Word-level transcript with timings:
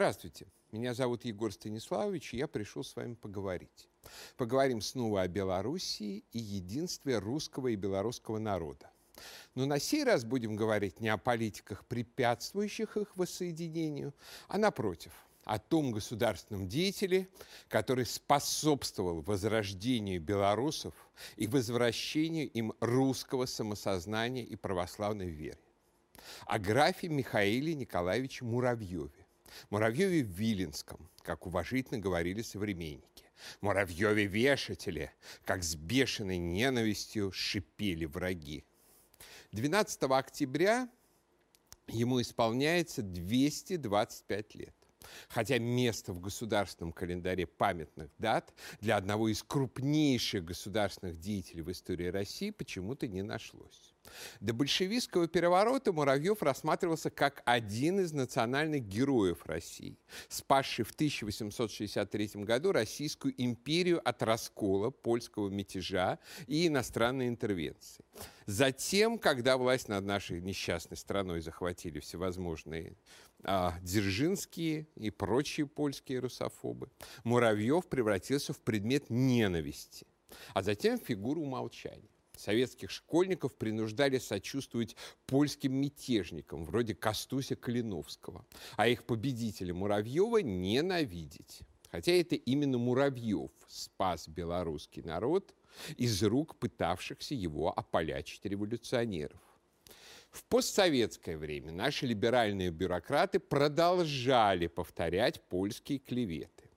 Здравствуйте, 0.00 0.46
меня 0.72 0.94
зовут 0.94 1.26
Егор 1.26 1.52
Станиславович, 1.52 2.32
и 2.32 2.38
я 2.38 2.48
пришел 2.48 2.82
с 2.82 2.96
вами 2.96 3.12
поговорить. 3.12 3.90
Поговорим 4.38 4.80
снова 4.80 5.20
о 5.20 5.28
Белоруссии 5.28 6.24
и 6.32 6.38
единстве 6.38 7.18
русского 7.18 7.68
и 7.68 7.76
белорусского 7.76 8.38
народа. 8.38 8.90
Но 9.54 9.66
на 9.66 9.78
сей 9.78 10.02
раз 10.04 10.24
будем 10.24 10.56
говорить 10.56 11.00
не 11.00 11.10
о 11.10 11.18
политиках, 11.18 11.84
препятствующих 11.84 12.96
их 12.96 13.14
воссоединению, 13.14 14.14
а 14.48 14.56
напротив, 14.56 15.12
о 15.44 15.58
том 15.58 15.92
государственном 15.92 16.66
деятеле, 16.66 17.28
который 17.68 18.06
способствовал 18.06 19.20
возрождению 19.20 20.18
белорусов 20.18 20.94
и 21.36 21.46
возвращению 21.46 22.48
им 22.52 22.72
русского 22.80 23.44
самосознания 23.44 24.44
и 24.44 24.56
православной 24.56 25.28
веры. 25.28 25.58
О 26.46 26.58
графе 26.58 27.10
Михаиле 27.10 27.74
Николаевиче 27.74 28.46
Муравьеве, 28.46 29.19
Муравьеве 29.70 30.20
Виленском, 30.22 31.08
как 31.22 31.46
уважительно 31.46 31.98
говорили 31.98 32.42
современники. 32.42 33.24
Муравьеве 33.60 34.26
вешателе, 34.26 35.12
как 35.44 35.62
с 35.62 35.74
бешеной 35.74 36.38
ненавистью 36.38 37.32
шипели 37.32 38.04
враги. 38.04 38.64
12 39.52 40.02
октября 40.04 40.88
ему 41.88 42.20
исполняется 42.20 43.02
225 43.02 44.54
лет. 44.54 44.74
Хотя 45.28 45.58
место 45.58 46.12
в 46.12 46.20
государственном 46.20 46.92
календаре 46.92 47.46
памятных 47.46 48.10
дат 48.18 48.52
для 48.80 48.96
одного 48.96 49.28
из 49.28 49.42
крупнейших 49.42 50.44
государственных 50.44 51.18
деятелей 51.18 51.62
в 51.62 51.70
истории 51.70 52.06
России 52.06 52.50
почему-то 52.50 53.06
не 53.08 53.22
нашлось. 53.22 53.94
До 54.40 54.52
большевистского 54.52 55.28
переворота 55.28 55.92
Муравьев 55.92 56.42
рассматривался 56.42 57.10
как 57.10 57.42
один 57.44 58.00
из 58.00 58.12
национальных 58.12 58.82
героев 58.86 59.44
России, 59.46 59.98
спасший 60.28 60.84
в 60.84 60.90
1863 60.92 62.30
году 62.44 62.72
Российскую 62.72 63.34
империю 63.36 64.00
от 64.06 64.22
раскола, 64.22 64.90
польского 64.90 65.48
мятежа 65.48 66.18
и 66.46 66.66
иностранной 66.66 67.28
интервенции. 67.28 68.04
Затем, 68.46 69.18
когда 69.18 69.56
власть 69.56 69.88
над 69.88 70.04
нашей 70.04 70.40
несчастной 70.40 70.96
страной 70.96 71.40
захватили 71.40 72.00
всевозможные 72.00 72.96
а, 73.44 73.78
Дзержинские 73.82 74.86
и 74.96 75.10
прочие 75.10 75.66
польские 75.66 76.20
русофобы, 76.20 76.90
Муравьев 77.24 77.86
превратился 77.86 78.52
в 78.52 78.60
предмет 78.60 79.10
ненависти, 79.10 80.06
а 80.54 80.62
затем 80.62 80.98
в 80.98 81.04
фигуру 81.04 81.42
умолчания 81.42 82.10
советских 82.40 82.90
школьников 82.90 83.54
принуждали 83.56 84.18
сочувствовать 84.18 84.96
польским 85.26 85.74
мятежникам, 85.74 86.64
вроде 86.64 86.94
Костуся 86.94 87.54
Калиновского, 87.54 88.44
а 88.76 88.88
их 88.88 89.04
победителя 89.04 89.74
Муравьева 89.74 90.38
ненавидеть. 90.38 91.60
Хотя 91.90 92.12
это 92.12 92.36
именно 92.36 92.78
Муравьев 92.78 93.50
спас 93.66 94.28
белорусский 94.28 95.02
народ 95.02 95.54
из 95.96 96.22
рук 96.22 96.56
пытавшихся 96.56 97.34
его 97.34 97.76
ополячить 97.76 98.44
революционеров. 98.44 99.40
В 100.30 100.44
постсоветское 100.44 101.36
время 101.36 101.72
наши 101.72 102.06
либеральные 102.06 102.70
бюрократы 102.70 103.40
продолжали 103.40 104.68
повторять 104.68 105.42
польские 105.48 105.98
клеветы. 105.98 106.70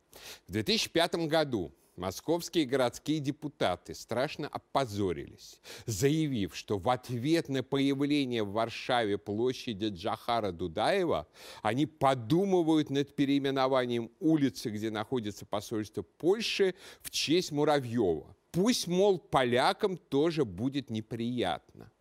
В 0.47 0.51
2005 0.51 1.15
году 1.27 1.73
Московские 1.95 2.65
городские 2.65 3.19
депутаты 3.19 3.93
страшно 3.93 4.47
опозорились, 4.47 5.61
заявив, 5.85 6.55
что 6.55 6.79
в 6.79 6.89
ответ 6.89 7.49
на 7.49 7.61
появление 7.61 8.43
в 8.43 8.53
Варшаве 8.53 9.19
площади 9.19 9.89
Джахара 9.89 10.51
Дудаева 10.51 11.27
они 11.61 11.85
подумывают 11.85 12.89
над 12.89 13.15
переименованием 13.15 14.09
улицы, 14.19 14.71
где 14.71 14.89
находится 14.89 15.45
посольство 15.45 16.01
Польши, 16.01 16.73
в 17.01 17.11
честь 17.11 17.51
Муравьева. 17.51 18.35
Пусть, 18.51 18.87
мол, 18.87 19.19
полякам 19.19 19.97
тоже 19.97 20.45
будет 20.45 20.89
неприятно. 20.89 21.91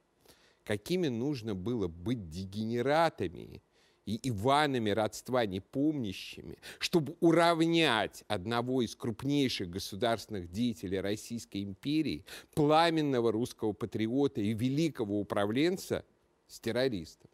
Какими 0.64 1.08
нужно 1.08 1.54
было 1.54 1.88
быть 1.88 2.28
дегенератами– 2.28 3.62
и 4.06 4.28
Иванами 4.28 4.90
родства 4.90 5.46
непомнящими, 5.46 6.58
чтобы 6.78 7.16
уравнять 7.20 8.24
одного 8.28 8.82
из 8.82 8.96
крупнейших 8.96 9.70
государственных 9.70 10.50
деятелей 10.50 11.00
Российской 11.00 11.62
империи, 11.62 12.24
пламенного 12.54 13.30
русского 13.30 13.72
патриота 13.72 14.40
и 14.40 14.54
великого 14.54 15.20
управленца 15.20 16.04
с 16.48 16.58
террористом. 16.58 17.30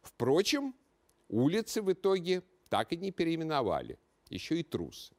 Впрочем, 0.00 0.74
улицы 1.28 1.82
в 1.82 1.92
итоге 1.92 2.42
так 2.70 2.92
и 2.92 2.96
не 2.96 3.10
переименовали, 3.10 3.98
еще 4.30 4.58
и 4.58 4.62
трусы. 4.62 5.12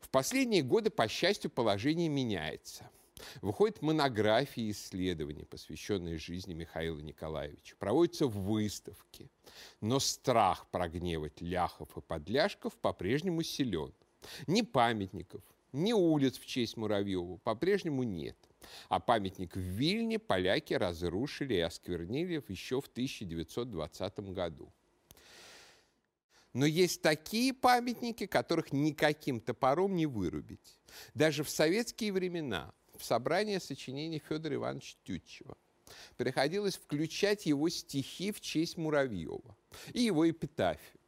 В 0.00 0.08
последние 0.08 0.62
годы, 0.62 0.90
по 0.90 1.06
счастью, 1.06 1.50
положение 1.50 2.08
меняется– 2.08 2.90
Выходят 3.40 3.82
монографии 3.82 4.64
и 4.64 4.70
исследования, 4.72 5.44
посвященные 5.44 6.18
жизни 6.18 6.54
Михаила 6.54 6.98
Николаевича. 6.98 7.76
Проводятся 7.78 8.26
выставки. 8.26 9.30
Но 9.80 9.98
страх 9.98 10.66
прогневать 10.70 11.40
ляхов 11.40 11.96
и 11.96 12.00
подляшков 12.00 12.74
по-прежнему 12.76 13.42
силен. 13.42 13.92
Ни 14.46 14.62
памятников, 14.62 15.42
ни 15.72 15.92
улиц 15.92 16.38
в 16.38 16.46
честь 16.46 16.76
Муравьева 16.76 17.38
по-прежнему 17.38 18.02
нет. 18.02 18.36
А 18.88 19.00
памятник 19.00 19.56
в 19.56 19.60
Вильне 19.60 20.18
поляки 20.18 20.74
разрушили 20.74 21.54
и 21.54 21.60
осквернили 21.60 22.42
еще 22.48 22.80
в 22.80 22.86
1920 22.86 24.20
году. 24.30 24.72
Но 26.52 26.66
есть 26.66 27.00
такие 27.00 27.54
памятники, 27.54 28.26
которых 28.26 28.72
никаким 28.72 29.40
топором 29.40 29.96
не 29.96 30.06
вырубить. 30.06 30.78
Даже 31.14 31.44
в 31.44 31.50
советские 31.50 32.12
времена 32.12 32.74
в 33.02 33.04
собрание 33.04 33.58
сочинений 33.58 34.22
Федора 34.26 34.54
Ивановича 34.54 34.96
Тютчева. 35.02 35.56
Приходилось 36.16 36.76
включать 36.76 37.46
его 37.46 37.68
стихи 37.68 38.30
в 38.30 38.40
честь 38.40 38.78
Муравьева 38.78 39.56
и 39.92 40.02
его 40.02 40.30
эпитафию. 40.30 41.00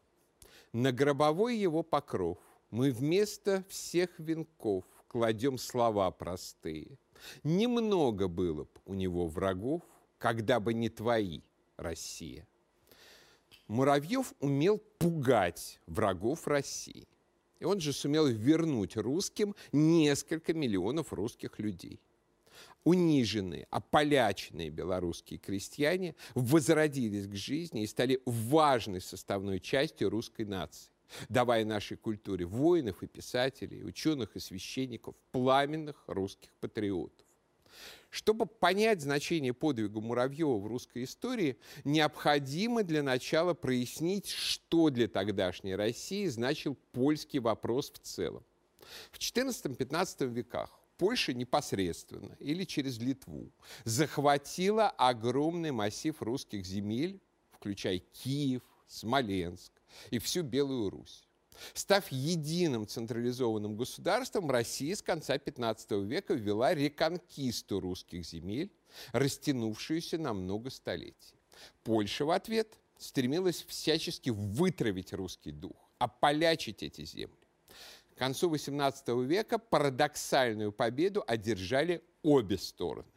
На 0.73 0.91
гробовой 0.91 1.57
его 1.57 1.85
покров 1.85 2.39
мы 2.71 2.91
вместо 2.91 3.65
всех 3.69 4.19
венков 4.19 4.85
кладем 5.07 5.57
слова 5.57 6.11
простые. 6.11 6.99
Немного 7.45 8.27
было 8.27 8.65
бы 8.65 8.81
у 8.85 8.95
него 8.95 9.29
врагов, 9.29 9.83
когда 10.19 10.59
бы 10.59 10.75
не 10.75 10.89
твои, 10.89 11.43
Россия. 11.77 12.47
Муравьев 13.69 14.35
умел 14.41 14.79
пугать 14.99 15.81
врагов 15.87 16.49
России. 16.49 17.07
И 17.61 17.65
он 17.65 17.81
же 17.81 17.93
сумел 17.93 18.27
вернуть 18.27 18.97
русским 18.97 19.55
несколько 19.73 20.55
миллионов 20.55 21.13
русских 21.13 21.59
людей. 21.59 22.01
Униженные, 22.85 23.67
ополяченные 23.71 24.71
белорусские 24.71 25.39
крестьяне 25.39 26.15
возродились 26.35 27.27
к 27.27 27.35
жизни 27.35 27.83
и 27.83 27.87
стали 27.87 28.21
важной 28.27 29.01
составной 29.01 29.61
частью 29.61 30.11
русской 30.11 30.45
нации 30.45 30.95
давая 31.29 31.65
нашей 31.65 31.97
культуре 31.97 32.45
воинов 32.45 33.03
и 33.03 33.07
писателей, 33.07 33.85
ученых 33.85 34.37
и 34.37 34.41
священников, 34.41 35.15
пламенных 35.33 36.03
русских 36.07 36.51
патриотов. 36.61 37.24
Чтобы 38.15 38.47
понять 38.47 39.01
значение 39.01 39.53
подвига 39.53 40.01
Муравьева 40.01 40.59
в 40.59 40.69
русской 40.69 41.03
истории, 41.03 41.59
необходимо 41.83 42.85
для 42.85 43.03
начала 43.03 43.55
прояснить, 43.55 44.29
что 44.29 44.91
для 44.91 45.09
тогдашней 45.09 45.75
России 45.75 46.29
значил 46.29 46.77
польский 46.93 47.41
вопрос 47.41 47.91
в 47.91 47.99
целом. 47.99 48.45
В 49.11 49.19
XIV-XV 49.19 50.29
веках 50.29 50.71
Польша 50.97 51.35
непосредственно 51.35 52.37
или 52.39 52.63
через 52.63 53.01
Литву 53.01 53.51
захватила 53.83 54.91
огромный 54.91 55.73
массив 55.73 56.15
русских 56.23 56.65
земель, 56.65 57.21
включая 57.51 57.99
Киев, 57.99 58.63
Смоленск 58.87 59.73
и 60.13 60.21
всю 60.21 60.45
Белую 60.45 60.91
Русь. 60.91 61.24
Став 61.73 62.07
единым 62.11 62.87
централизованным 62.87 63.77
государством, 63.77 64.51
Россия 64.51 64.95
с 64.95 65.03
конца 65.03 65.37
XV 65.37 66.05
века 66.05 66.35
ввела 66.35 66.75
реконкисту 66.75 67.81
русских 67.81 68.25
земель, 68.25 68.73
растянувшуюся 69.13 70.19
на 70.19 70.33
много 70.33 70.71
столетий. 70.71 71.35
Польша 71.83 72.25
в 72.25 72.31
ответ 72.31 72.79
стремилась 72.99 73.65
всячески 73.67 74.31
вытравить 74.31 75.13
русский 75.13 75.53
дух, 75.53 75.77
ополячить 75.99 76.83
эти 76.83 77.05
земли. 77.05 77.37
К 78.15 78.19
концу 78.19 78.53
XVIII 78.53 79.25
века 79.25 79.59
парадоксальную 79.59 80.73
победу 80.73 81.25
одержали 81.27 82.03
обе 82.23 82.59
стороны. 82.59 83.09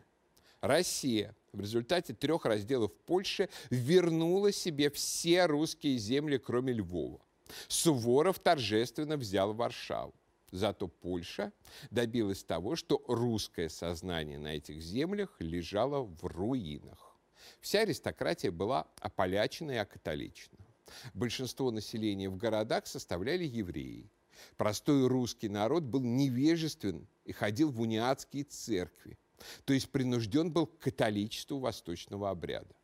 Россия 0.62 1.36
в 1.54 1.62
результате 1.62 2.14
трех 2.14 2.46
разделов 2.46 2.92
Польши 3.06 3.50
вернула 3.70 4.52
себе 4.52 4.90
все 4.90 5.46
русские 5.46 5.98
земли, 5.98 6.38
кроме 6.38 6.74
Львова. 6.74 7.22
Суворов 7.68 8.40
торжественно 8.40 9.18
взял 9.18 9.54
Варшаву. 9.54 10.14
Зато 10.52 10.88
Польша 10.88 11.52
добилась 11.92 12.44
того, 12.44 12.76
что 12.76 13.04
русское 13.08 13.70
сознание 13.70 14.40
на 14.40 14.56
этих 14.56 14.82
землях 14.82 15.36
лежало 15.40 16.04
в 16.04 16.24
руинах. 16.26 17.18
Вся 17.60 17.82
аристократия 17.82 18.52
была 18.52 18.88
ополячена 19.02 19.72
и 19.72 19.76
окатоличена. 19.76 20.58
Большинство 21.14 21.70
населения 21.72 22.30
в 22.30 22.38
городах 22.38 22.88
составляли 22.88 23.44
евреи. 23.44 24.10
Простой 24.56 25.08
русский 25.08 25.50
народ 25.50 25.84
был 25.84 26.02
невежествен 26.02 27.08
и 27.26 27.34
ходил 27.34 27.72
в 27.72 27.82
униатские 27.82 28.44
церкви, 28.44 29.18
то 29.66 29.74
есть 29.74 29.90
принужден 29.90 30.52
был 30.52 30.68
к 30.68 30.80
католичеству 30.80 31.60
восточного 31.60 32.30
обряда. 32.30 32.76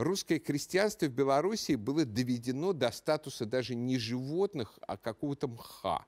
Русское 0.00 0.38
крестьянство 0.38 1.04
в 1.04 1.10
Белоруссии 1.10 1.74
было 1.74 2.06
доведено 2.06 2.72
до 2.72 2.90
статуса 2.90 3.44
даже 3.44 3.74
не 3.74 3.98
животных, 3.98 4.78
а 4.88 4.96
какого-то 4.96 5.46
мха. 5.46 6.06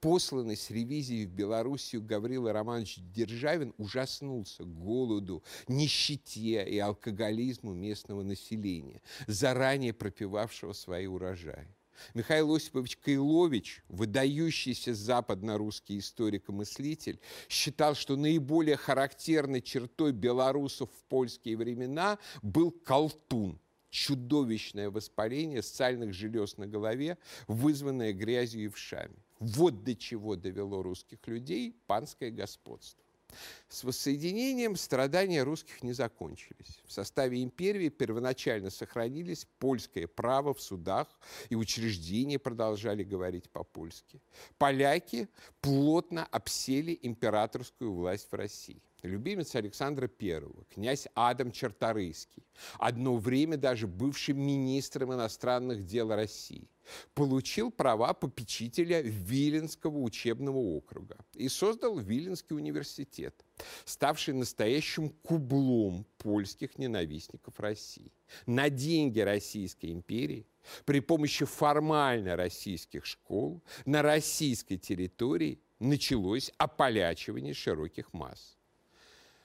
Посланный 0.00 0.56
с 0.56 0.70
ревизией 0.70 1.26
в 1.26 1.30
Белоруссию 1.30 2.02
Гаврила 2.02 2.54
Романович 2.54 3.00
Державин 3.14 3.74
ужаснулся 3.76 4.64
голоду, 4.64 5.44
нищете 5.68 6.64
и 6.66 6.78
алкоголизму 6.78 7.74
местного 7.74 8.22
населения, 8.22 9.02
заранее 9.26 9.92
пропивавшего 9.92 10.72
свои 10.72 11.06
урожаи. 11.06 11.68
Михаил 12.14 12.54
Осипович 12.54 12.96
Кайлович, 12.98 13.82
выдающийся 13.88 14.94
западно-русский 14.94 15.98
историк 15.98 16.48
и 16.48 16.52
мыслитель, 16.52 17.20
считал, 17.48 17.94
что 17.94 18.16
наиболее 18.16 18.76
характерной 18.76 19.62
чертой 19.62 20.12
белорусов 20.12 20.90
в 20.90 21.04
польские 21.08 21.56
времена 21.56 22.18
был 22.42 22.70
колтун, 22.70 23.60
чудовищное 23.90 24.90
воспаление 24.90 25.62
сальных 25.62 26.12
желез 26.12 26.56
на 26.56 26.66
голове, 26.66 27.16
вызванное 27.46 28.12
грязью 28.12 28.64
и 28.64 28.68
вшами. 28.68 29.16
Вот 29.38 29.84
до 29.84 29.94
чего 29.94 30.36
довело 30.36 30.82
русских 30.82 31.18
людей 31.26 31.76
панское 31.86 32.30
господство. 32.30 33.03
С 33.68 33.84
воссоединением 33.84 34.76
страдания 34.76 35.42
русских 35.42 35.82
не 35.82 35.92
закончились. 35.92 36.80
В 36.86 36.92
составе 36.92 37.42
империи 37.42 37.88
первоначально 37.88 38.70
сохранились 38.70 39.46
польское 39.58 40.06
право 40.06 40.54
в 40.54 40.60
судах, 40.60 41.08
и 41.48 41.56
учреждения 41.56 42.38
продолжали 42.38 43.02
говорить 43.02 43.50
по-польски. 43.50 44.20
Поляки 44.58 45.28
плотно 45.60 46.24
обсели 46.26 46.98
императорскую 47.02 47.92
власть 47.92 48.30
в 48.30 48.34
России 48.34 48.82
любимец 49.04 49.54
Александра 49.54 50.10
I, 50.20 50.42
князь 50.72 51.06
Адам 51.14 51.52
Черторийский, 51.52 52.44
одно 52.78 53.16
время 53.16 53.56
даже 53.56 53.86
бывший 53.86 54.34
министром 54.34 55.12
иностранных 55.12 55.84
дел 55.84 56.14
России, 56.14 56.68
получил 57.14 57.70
права 57.70 58.12
попечителя 58.14 59.00
Виленского 59.02 59.98
учебного 59.98 60.58
округа 60.58 61.16
и 61.34 61.48
создал 61.48 61.98
Виленский 61.98 62.56
университет, 62.56 63.44
ставший 63.84 64.34
настоящим 64.34 65.08
кублом 65.08 66.06
польских 66.18 66.78
ненавистников 66.78 67.58
России. 67.60 68.12
На 68.46 68.70
деньги 68.70 69.20
Российской 69.20 69.92
империи 69.92 70.46
при 70.84 71.00
помощи 71.00 71.44
формально 71.44 72.36
российских 72.36 73.04
школ 73.04 73.62
на 73.84 74.02
российской 74.02 74.76
территории 74.76 75.60
началось 75.78 76.52
ополячивание 76.56 77.54
широких 77.54 78.12
масс. 78.12 78.53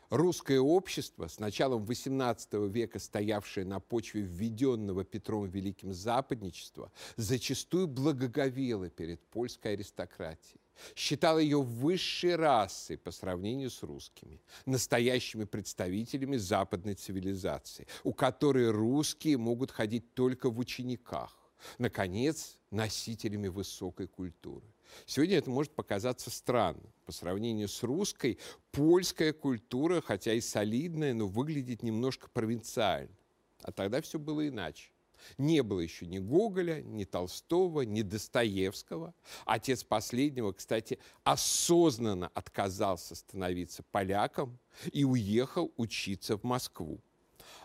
Русское 0.10 0.60
общество, 0.60 1.28
с 1.28 1.38
началом 1.38 1.84
XVIII 1.84 2.68
века 2.68 2.98
стоявшее 2.98 3.64
на 3.64 3.80
почве 3.80 4.22
введенного 4.22 5.04
Петром 5.04 5.46
Великим 5.46 5.94
западничества, 5.94 6.92
зачастую 7.16 7.88
благоговело 7.88 8.90
перед 8.90 9.22
польской 9.28 9.74
аристократией 9.74 10.62
считало 10.96 11.38
ее 11.40 11.62
высшей 11.62 12.36
расой 12.36 12.98
по 12.98 13.12
сравнению 13.12 13.70
с 13.70 13.84
русскими, 13.84 14.42
настоящими 14.66 15.44
представителями 15.44 16.38
западной 16.38 16.96
цивилизации, 16.96 17.86
у 18.04 18.14
которой 18.14 18.72
русские 18.72 19.38
могут 19.38 19.70
ходить 19.72 20.16
только 20.16 20.50
в 20.50 20.58
учениках, 20.58 21.39
наконец, 21.78 22.58
носителями 22.72 23.48
высокой 23.48 24.08
культуры. 24.08 24.66
Сегодня 25.06 25.38
это 25.38 25.50
может 25.50 25.74
показаться 25.74 26.30
странным. 26.30 26.92
По 27.06 27.12
сравнению 27.12 27.68
с 27.68 27.84
русской, 27.84 28.40
польская 28.72 29.34
культура, 29.34 30.02
хотя 30.02 30.34
и 30.34 30.42
солидная, 30.42 31.14
но 31.14 31.28
выглядит 31.28 31.84
немножко 31.84 32.30
провинциально. 32.30 33.16
А 33.62 33.72
тогда 33.72 34.02
все 34.02 34.20
было 34.20 34.48
иначе. 34.48 34.92
Не 35.38 35.64
было 35.64 35.82
еще 35.82 36.06
ни 36.06 36.18
Гоголя, 36.18 36.82
ни 36.82 37.04
Толстого, 37.04 37.82
ни 37.82 38.02
Достоевского. 38.02 39.14
Отец 39.46 39.84
последнего, 39.84 40.54
кстати, 40.54 40.98
осознанно 41.24 42.30
отказался 42.34 43.16
становиться 43.16 43.84
поляком 43.92 44.58
и 44.92 45.04
уехал 45.04 45.74
учиться 45.76 46.38
в 46.38 46.44
Москву. 46.44 47.02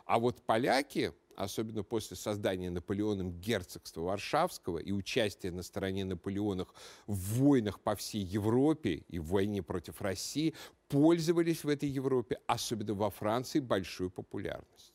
А 0.04 0.18
вот 0.18 0.42
поляки 0.42 1.12
особенно 1.36 1.82
после 1.82 2.16
создания 2.16 2.70
Наполеоном 2.70 3.32
герцогства 3.40 4.02
Варшавского 4.02 4.78
и 4.78 4.92
участия 4.92 5.50
на 5.50 5.62
стороне 5.62 6.04
Наполеона 6.04 6.66
в 7.06 7.38
войнах 7.38 7.80
по 7.80 7.94
всей 7.94 8.22
Европе 8.22 9.04
и 9.08 9.18
в 9.18 9.26
войне 9.26 9.62
против 9.62 10.00
России, 10.00 10.54
пользовались 10.88 11.64
в 11.64 11.68
этой 11.68 11.88
Европе, 11.88 12.38
особенно 12.46 12.94
во 12.94 13.10
Франции, 13.10 13.60
большой 13.60 14.10
популярностью. 14.10 14.94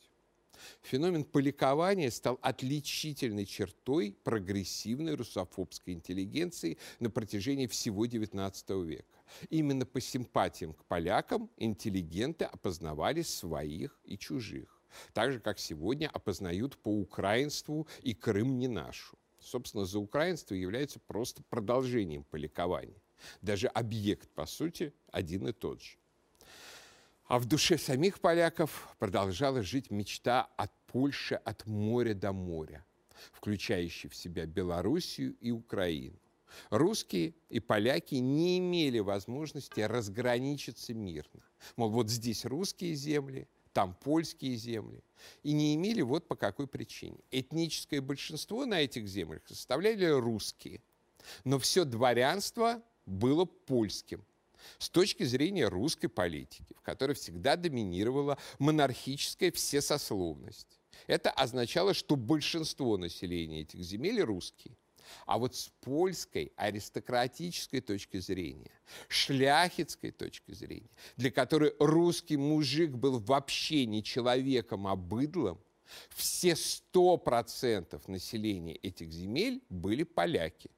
Феномен 0.81 1.23
поликования 1.23 2.09
стал 2.09 2.39
отличительной 2.41 3.45
чертой 3.45 4.15
прогрессивной 4.23 5.15
русофобской 5.15 5.93
интеллигенции 5.93 6.77
на 6.99 7.09
протяжении 7.09 7.67
всего 7.67 8.05
XIX 8.05 8.85
века. 8.85 9.05
Именно 9.49 9.85
по 9.85 10.01
симпатиям 10.01 10.73
к 10.73 10.83
полякам 10.85 11.49
интеллигенты 11.57 12.45
опознавали 12.45 13.21
своих 13.21 13.99
и 14.03 14.17
чужих 14.17 14.78
так 15.13 15.31
же, 15.31 15.39
как 15.39 15.59
сегодня 15.59 16.07
опознают 16.07 16.77
по 16.77 16.89
украинству 16.89 17.87
и 18.01 18.13
Крым 18.13 18.57
не 18.57 18.67
нашу. 18.67 19.17
Собственно, 19.39 19.85
за 19.85 19.99
украинство 19.99 20.53
является 20.53 20.99
просто 20.99 21.43
продолжением 21.43 22.23
поликования. 22.23 23.01
Даже 23.41 23.67
объект, 23.67 24.29
по 24.29 24.45
сути, 24.45 24.93
один 25.11 25.47
и 25.47 25.51
тот 25.51 25.81
же. 25.81 25.97
А 27.25 27.37
в 27.37 27.45
душе 27.45 27.77
самих 27.77 28.19
поляков 28.19 28.95
продолжала 28.97 29.61
жить 29.61 29.91
мечта 29.91 30.49
от 30.57 30.71
Польши 30.87 31.35
от 31.35 31.67
моря 31.67 32.15
до 32.15 32.33
моря, 32.33 32.83
включающая 33.31 34.09
в 34.09 34.15
себя 34.15 34.47
Белоруссию 34.47 35.35
и 35.39 35.51
Украину. 35.51 36.17
Русские 36.71 37.35
и 37.49 37.59
поляки 37.59 38.15
не 38.15 38.57
имели 38.57 38.97
возможности 38.97 39.81
разграничиться 39.81 40.95
мирно. 40.95 41.43
Мол, 41.75 41.91
вот 41.91 42.09
здесь 42.09 42.45
русские 42.45 42.95
земли, 42.95 43.47
там 43.73 43.93
польские 43.93 44.55
земли, 44.55 45.03
и 45.43 45.51
не 45.51 45.75
имели 45.75 46.01
вот 46.01 46.27
по 46.27 46.35
какой 46.35 46.67
причине. 46.67 47.17
Этническое 47.31 48.01
большинство 48.01 48.65
на 48.65 48.81
этих 48.81 49.07
землях 49.07 49.41
составляли 49.47 50.05
русские, 50.05 50.81
но 51.43 51.59
все 51.59 51.85
дворянство 51.85 52.81
было 53.05 53.45
польским 53.45 54.23
с 54.77 54.89
точки 54.89 55.23
зрения 55.23 55.67
русской 55.67 56.07
политики, 56.07 56.75
в 56.75 56.81
которой 56.81 57.13
всегда 57.13 57.55
доминировала 57.55 58.37
монархическая 58.59 59.51
всесословность. 59.51 60.79
Это 61.07 61.31
означало, 61.31 61.93
что 61.93 62.15
большинство 62.15 62.97
населения 62.97 63.61
этих 63.61 63.81
земель 63.81 64.21
русские– 64.21 64.75
а 65.25 65.37
вот 65.37 65.55
с 65.55 65.69
польской 65.81 66.51
аристократической 66.55 67.81
точки 67.81 68.17
зрения, 68.19 68.71
шляхетской 69.07 70.11
точки 70.11 70.51
зрения, 70.53 70.89
для 71.17 71.31
которой 71.31 71.73
русский 71.79 72.37
мужик 72.37 72.91
был 72.91 73.19
вообще 73.19 73.85
не 73.85 74.03
человеком, 74.03 74.87
а 74.87 74.95
быдлом, 74.95 75.59
все 76.09 76.55
сто 76.55 77.17
процентов 77.17 78.07
населения 78.07 78.75
этих 78.75 79.11
земель 79.11 79.63
были 79.69 80.03
поляки. 80.03 80.69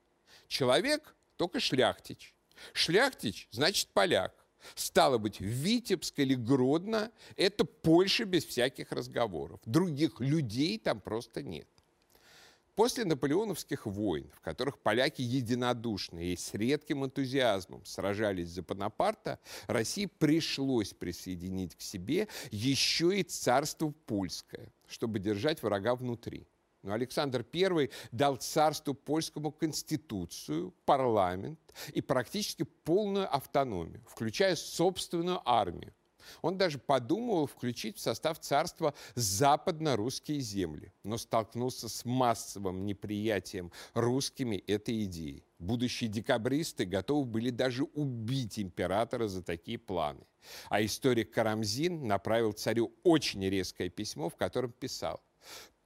Человек 0.47 1.15
только 1.37 1.59
шляхтич. 1.59 2.33
Шляхтич 2.73 3.47
значит 3.51 3.89
поляк. 3.89 4.33
Стало 4.75 5.17
быть, 5.17 5.39
Витебск 5.39 6.19
или 6.19 6.35
Гродно– 6.35 7.11
это 7.35 7.65
Польша 7.65 8.25
без 8.25 8.45
всяких 8.45 8.91
разговоров. 8.91 9.59
Других 9.65 10.19
людей 10.19 10.77
там 10.77 11.01
просто 11.01 11.41
нет. 11.41 11.67
После 12.75 13.03
наполеоновских 13.03 13.85
войн, 13.85 14.29
в 14.33 14.39
которых 14.39 14.79
поляки 14.79 15.21
единодушно 15.21 16.19
и 16.19 16.35
с 16.37 16.53
редким 16.53 17.05
энтузиазмом 17.05 17.83
сражались 17.85 18.49
за 18.49 18.63
Бонапарта, 18.63 19.39
России 19.67 20.05
пришлось 20.05 20.93
присоединить 20.93 21.75
к 21.75 21.81
себе 21.81 22.29
еще 22.49 23.19
и 23.19 23.23
царство 23.23 23.93
польское, 24.05 24.71
чтобы 24.87 25.19
держать 25.19 25.61
врага 25.61 25.95
внутри. 25.95 26.47
Но 26.81 26.93
Александр 26.93 27.45
I 27.53 27.89
дал 28.11 28.37
царству 28.37 28.93
польскому 28.93 29.51
конституцию, 29.51 30.73
парламент 30.85 31.59
и 31.93 32.01
практически 32.01 32.63
полную 32.63 33.33
автономию, 33.33 34.03
включая 34.07 34.55
собственную 34.55 35.41
армию, 35.45 35.93
он 36.41 36.57
даже 36.57 36.77
подумывал 36.77 37.47
включить 37.47 37.97
в 37.97 38.01
состав 38.01 38.39
царства 38.39 38.93
западно-русские 39.15 40.39
земли, 40.39 40.93
но 41.03 41.17
столкнулся 41.17 41.89
с 41.89 42.05
массовым 42.05 42.85
неприятием 42.85 43.71
русскими 43.93 44.55
этой 44.55 45.03
идеи. 45.05 45.43
Будущие 45.59 46.09
декабристы 46.09 46.85
готовы 46.85 47.25
были 47.25 47.49
даже 47.51 47.83
убить 47.83 48.57
императора 48.57 49.27
за 49.27 49.43
такие 49.43 49.77
планы. 49.77 50.25
А 50.69 50.83
историк 50.83 51.31
Карамзин 51.31 52.07
направил 52.07 52.51
царю 52.51 52.91
очень 53.03 53.47
резкое 53.47 53.89
письмо, 53.89 54.29
в 54.29 54.35
котором 54.35 54.71
писал 54.71 55.21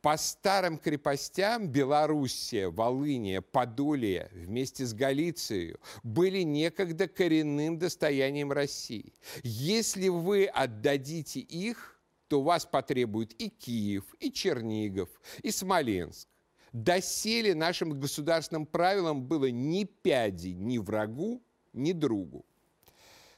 По 0.06 0.18
старым 0.18 0.78
крепостям 0.78 1.68
Белоруссия, 1.68 2.70
Волыния, 2.70 3.42
Подолье 3.42 4.30
вместе 4.34 4.86
с 4.86 4.94
Галицией 4.94 5.78
были 6.04 6.42
некогда 6.42 7.08
коренным 7.08 7.80
достоянием 7.80 8.52
России. 8.52 9.16
Если 9.42 10.10
вы 10.10 10.46
отдадите 10.46 11.40
их, 11.40 12.00
то 12.28 12.44
вас 12.44 12.68
потребует 12.68 13.34
и 13.42 13.50
Киев, 13.50 14.04
и 14.20 14.32
Чернигов, 14.32 15.10
и 15.42 15.50
Смоленск. 15.50 16.28
Доселе 16.72 17.56
нашим 17.56 18.00
государственным 18.00 18.68
правилам 18.68 19.24
было 19.24 19.50
ни 19.50 19.86
пяди 19.86 20.50
ни 20.50 20.78
врагу, 20.78 21.42
ни 21.74 21.94
другу. 21.94 22.46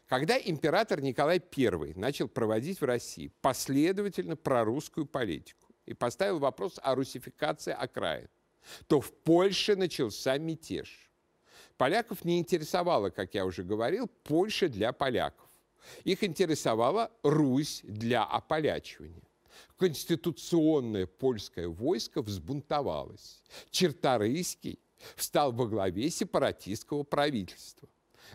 Когда 0.06 0.38
император 0.38 1.00
Николай 1.00 1.42
I 1.42 1.94
начал 1.96 2.28
проводить 2.28 2.82
в 2.82 2.84
России 2.84 3.32
последовательно 3.40 4.36
прорусскую 4.36 5.06
политику, 5.06 5.67
и 5.88 5.94
поставил 5.94 6.38
вопрос 6.40 6.80
о 6.84 6.94
русификации 6.96 7.74
окраин, 7.74 8.30
то 8.88 9.02
в 9.02 9.12
Польше 9.12 9.76
начался 9.76 10.38
мятеж. 10.38 11.10
Поляков 11.78 12.26
не 12.26 12.40
интересовало, 12.40 13.10
как 13.10 13.34
я 13.34 13.46
уже 13.46 13.64
говорил, 13.64 14.08
Польша 14.24 14.68
для 14.68 14.92
поляков. 14.92 15.48
Их 16.04 16.24
интересовала 16.24 17.12
Русь 17.24 17.82
для 17.84 18.24
ополячивания. 18.24 19.24
Конституционное 19.78 21.06
польское 21.06 21.68
войско 21.68 22.22
взбунтовалось. 22.22 23.42
Черторийский 23.70 24.80
встал 25.16 25.52
во 25.52 25.68
главе 25.68 26.10
сепаратистского 26.10 27.04
правительства. 27.04 27.88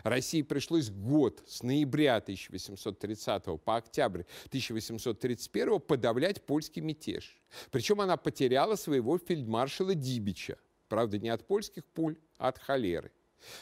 России 0.03 0.41
пришлось 0.41 0.89
год 0.89 1.43
с 1.47 1.63
ноября 1.63 2.17
1830 2.17 3.61
по 3.63 3.77
октябрь 3.77 4.23
1831 4.47 5.79
подавлять 5.79 6.45
польский 6.45 6.81
мятеж. 6.81 7.41
Причем 7.71 8.01
она 8.01 8.17
потеряла 8.17 8.75
своего 8.75 9.17
фельдмаршала 9.17 9.95
Дибича. 9.95 10.57
Правда, 10.89 11.17
не 11.17 11.29
от 11.29 11.47
польских 11.47 11.85
пуль, 11.85 12.17
а 12.37 12.49
от 12.49 12.59
холеры. 12.59 13.11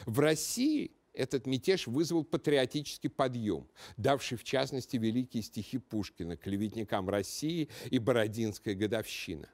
В 0.04 0.18
России 0.20 0.92
этот 1.12 1.46
мятеж 1.46 1.86
вызвал 1.86 2.24
патриотический 2.24 3.10
подъем, 3.10 3.68
давший, 3.96 4.38
в 4.38 4.44
частности, 4.44 4.96
великие 4.96 5.42
стихи 5.42 5.78
Пушкина 5.78 6.36
«Клеветникам 6.36 7.08
России» 7.08 7.68
и 7.90 7.98
«Бородинская 7.98 8.74
годовщина». 8.74 9.48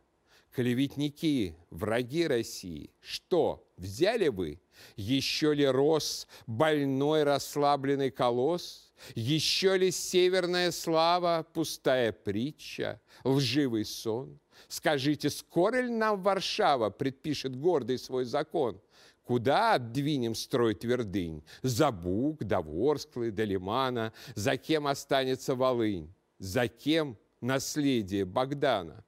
Клеветники, 0.53 1.55
враги 1.71 2.27
России, 2.27 2.91
что, 3.01 3.69
взяли 3.77 4.29
вы? 4.29 4.61
Еще 4.97 5.55
ли 5.55 5.67
рос 5.67 6.27
больной 6.47 7.23
расслабленный 7.23 8.11
колосс? 8.11 8.93
Еще 9.15 9.77
ли 9.77 9.91
северная 9.91 10.73
слава, 10.73 11.47
пустая 11.53 12.13
притча, 12.13 13.01
лживый 13.25 13.85
сон? 13.85 14.41
Скажите, 14.67 15.31
скоро 15.31 15.81
ли 15.81 15.91
нам 15.91 16.23
Варшава 16.23 16.91
предпишет 16.91 17.55
гордый 17.55 17.99
свой 17.99 18.25
закон? 18.25 18.81
Куда 19.23 19.75
отдвинем 19.75 20.35
строй 20.35 20.75
твердынь? 20.75 21.45
За 21.63 21.91
Буг, 21.91 22.43
до 22.43 22.61
Ворсклы, 22.61 23.31
до 23.31 23.45
Лимана. 23.45 24.13
За 24.35 24.57
кем 24.57 24.87
останется 24.87 25.55
Волынь? 25.55 26.13
За 26.39 26.67
кем 26.67 27.17
наследие 27.41 28.25
Богдана? 28.25 29.05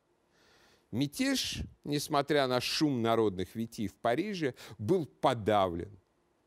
Мятеж, 0.91 1.63
несмотря 1.85 2.47
на 2.47 2.61
шум 2.61 3.03
народных 3.03 3.55
витий 3.55 3.87
в 3.87 3.95
Париже, 3.95 4.55
был 4.79 5.07
подавлен. 5.07 5.99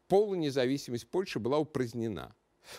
Полная 0.07 0.39
независимость 0.39 1.07
Польши 1.09 1.39
была 1.39 1.59
упразднена. 1.59 2.35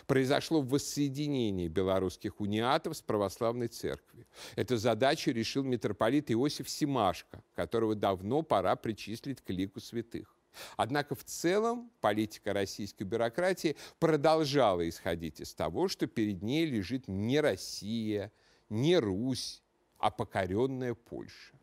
Произошло 0.07 0.61
воссоединение 0.61 1.67
белорусских 1.67 2.39
униатов 2.39 2.97
с 2.97 3.01
православной 3.01 3.67
церковью. 3.67 4.25
Эту 4.55 4.77
задачу 4.77 5.31
решил 5.31 5.63
митрополит 5.63 6.31
Иосиф 6.31 6.69
Симашко, 6.69 7.43
которого 7.55 7.95
давно 7.95 8.41
пора 8.41 8.75
причислить 8.75 9.41
к 9.41 9.49
лику 9.49 9.79
святых. 9.79 10.35
Однако 10.77 11.15
в 11.15 11.23
целом 11.23 11.91
политика 11.99 12.53
российской 12.53 13.03
бюрократии 13.03 13.75
продолжала 13.99 14.87
исходить 14.87 15.41
из 15.41 15.53
того, 15.53 15.87
что 15.87 16.07
перед 16.07 16.41
ней 16.41 16.65
лежит 16.65 17.07
не 17.07 17.41
Россия, 17.41 18.31
не 18.69 18.97
Русь, 18.97 19.61
а 20.05 20.11
покоренная 20.11 20.93
Польша. 20.93 21.55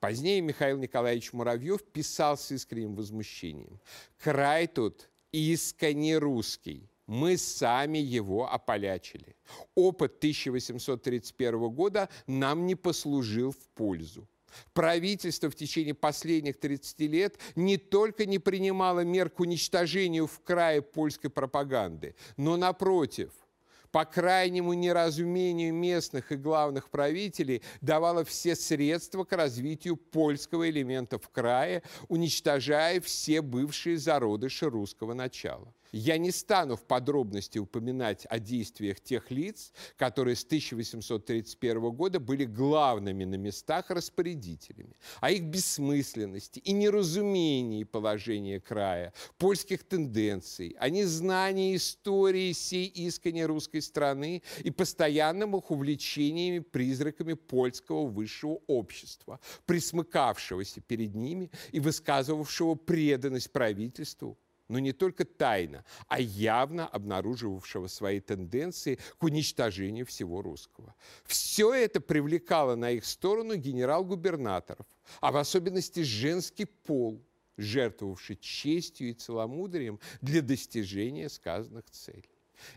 Позднее 0.00 0.42
Михаил 0.42 0.76
Николаевич 0.76 1.32
Муравьев 1.32 1.82
писал 1.82 2.36
с 2.36 2.52
искренним 2.52 2.94
возмущением. 2.94 3.80
«Край 4.18 4.66
тут 4.66 5.08
искренне 5.32 6.18
русский, 6.18 6.90
мы 7.06 7.38
сами 7.38 7.96
его 7.96 8.52
ополячили. 8.52 9.34
Опыт 9.74 10.16
1831 10.18 11.70
года 11.70 12.10
нам 12.26 12.66
не 12.66 12.74
послужил 12.74 13.52
в 13.52 13.68
пользу. 13.74 14.28
Правительство 14.74 15.48
в 15.48 15.54
течение 15.54 15.94
последних 15.94 16.60
30 16.60 17.00
лет 17.00 17.38
не 17.54 17.78
только 17.78 18.26
не 18.26 18.38
принимало 18.38 19.00
мер 19.04 19.30
к 19.30 19.40
уничтожению 19.40 20.26
в 20.26 20.40
крае 20.40 20.82
польской 20.82 21.30
пропаганды, 21.30 22.14
но, 22.36 22.58
напротив– 22.58 23.32
по 23.90 24.04
крайнему 24.04 24.72
неразумению 24.74 25.74
местных 25.74 26.32
и 26.32 26.36
главных 26.36 26.90
правителей 26.90 27.62
давала 27.80 28.24
все 28.24 28.54
средства 28.54 29.24
к 29.24 29.32
развитию 29.32 29.96
польского 29.96 30.68
элемента 30.68 31.18
в 31.18 31.28
крае, 31.28 31.82
уничтожая 32.08 33.00
все 33.00 33.40
бывшие 33.40 33.98
зародыши 33.98 34.68
русского 34.68 35.14
начала. 35.14 35.72
Я 35.92 36.18
не 36.18 36.30
стану 36.30 36.76
в 36.76 36.84
подробности 36.84 37.58
упоминать 37.58 38.26
о 38.28 38.38
действиях 38.38 39.00
тех 39.00 39.30
лиц, 39.30 39.72
которые 39.96 40.36
с 40.36 40.44
1831 40.44 41.90
года 41.90 42.20
были 42.20 42.44
главными 42.44 43.24
на 43.24 43.36
местах 43.36 43.90
распорядителями, 43.90 44.96
о 45.20 45.30
их 45.30 45.44
бессмысленности 45.44 46.58
и 46.58 46.72
неразумении 46.72 47.84
положения 47.84 48.60
края, 48.60 49.12
польских 49.38 49.84
тенденций, 49.84 50.76
о 50.78 50.88
незнании 50.90 51.76
истории 51.76 52.52
всей 52.52 52.86
искренней 52.86 53.44
русской 53.44 53.80
страны 53.80 54.42
и 54.62 54.70
постоянным 54.70 55.56
их 55.56 55.70
увлечениями 55.70 56.60
призраками 56.60 57.34
польского 57.34 58.06
высшего 58.06 58.60
общества, 58.66 59.40
присмыкавшегося 59.66 60.80
перед 60.80 61.14
ними 61.14 61.50
и 61.72 61.80
высказывавшего 61.80 62.74
преданность 62.74 63.52
правительству 63.52 64.38
но 64.68 64.78
не 64.78 64.92
только 64.92 65.24
тайно, 65.24 65.84
а 66.08 66.20
явно 66.20 66.86
обнаруживавшего 66.86 67.86
свои 67.86 68.20
тенденции 68.20 68.98
к 69.18 69.22
уничтожению 69.22 70.06
всего 70.06 70.42
русского. 70.42 70.94
Все 71.24 71.72
это 71.72 72.00
привлекало 72.00 72.74
на 72.74 72.90
их 72.90 73.04
сторону 73.04 73.56
генерал-губернаторов, 73.56 74.86
а 75.20 75.32
в 75.32 75.36
особенности 75.36 76.00
женский 76.00 76.64
пол, 76.64 77.22
жертвовавший 77.56 78.36
честью 78.36 79.10
и 79.10 79.14
целомудрием 79.14 80.00
для 80.20 80.42
достижения 80.42 81.28
сказанных 81.28 81.88
целей. 81.90 82.28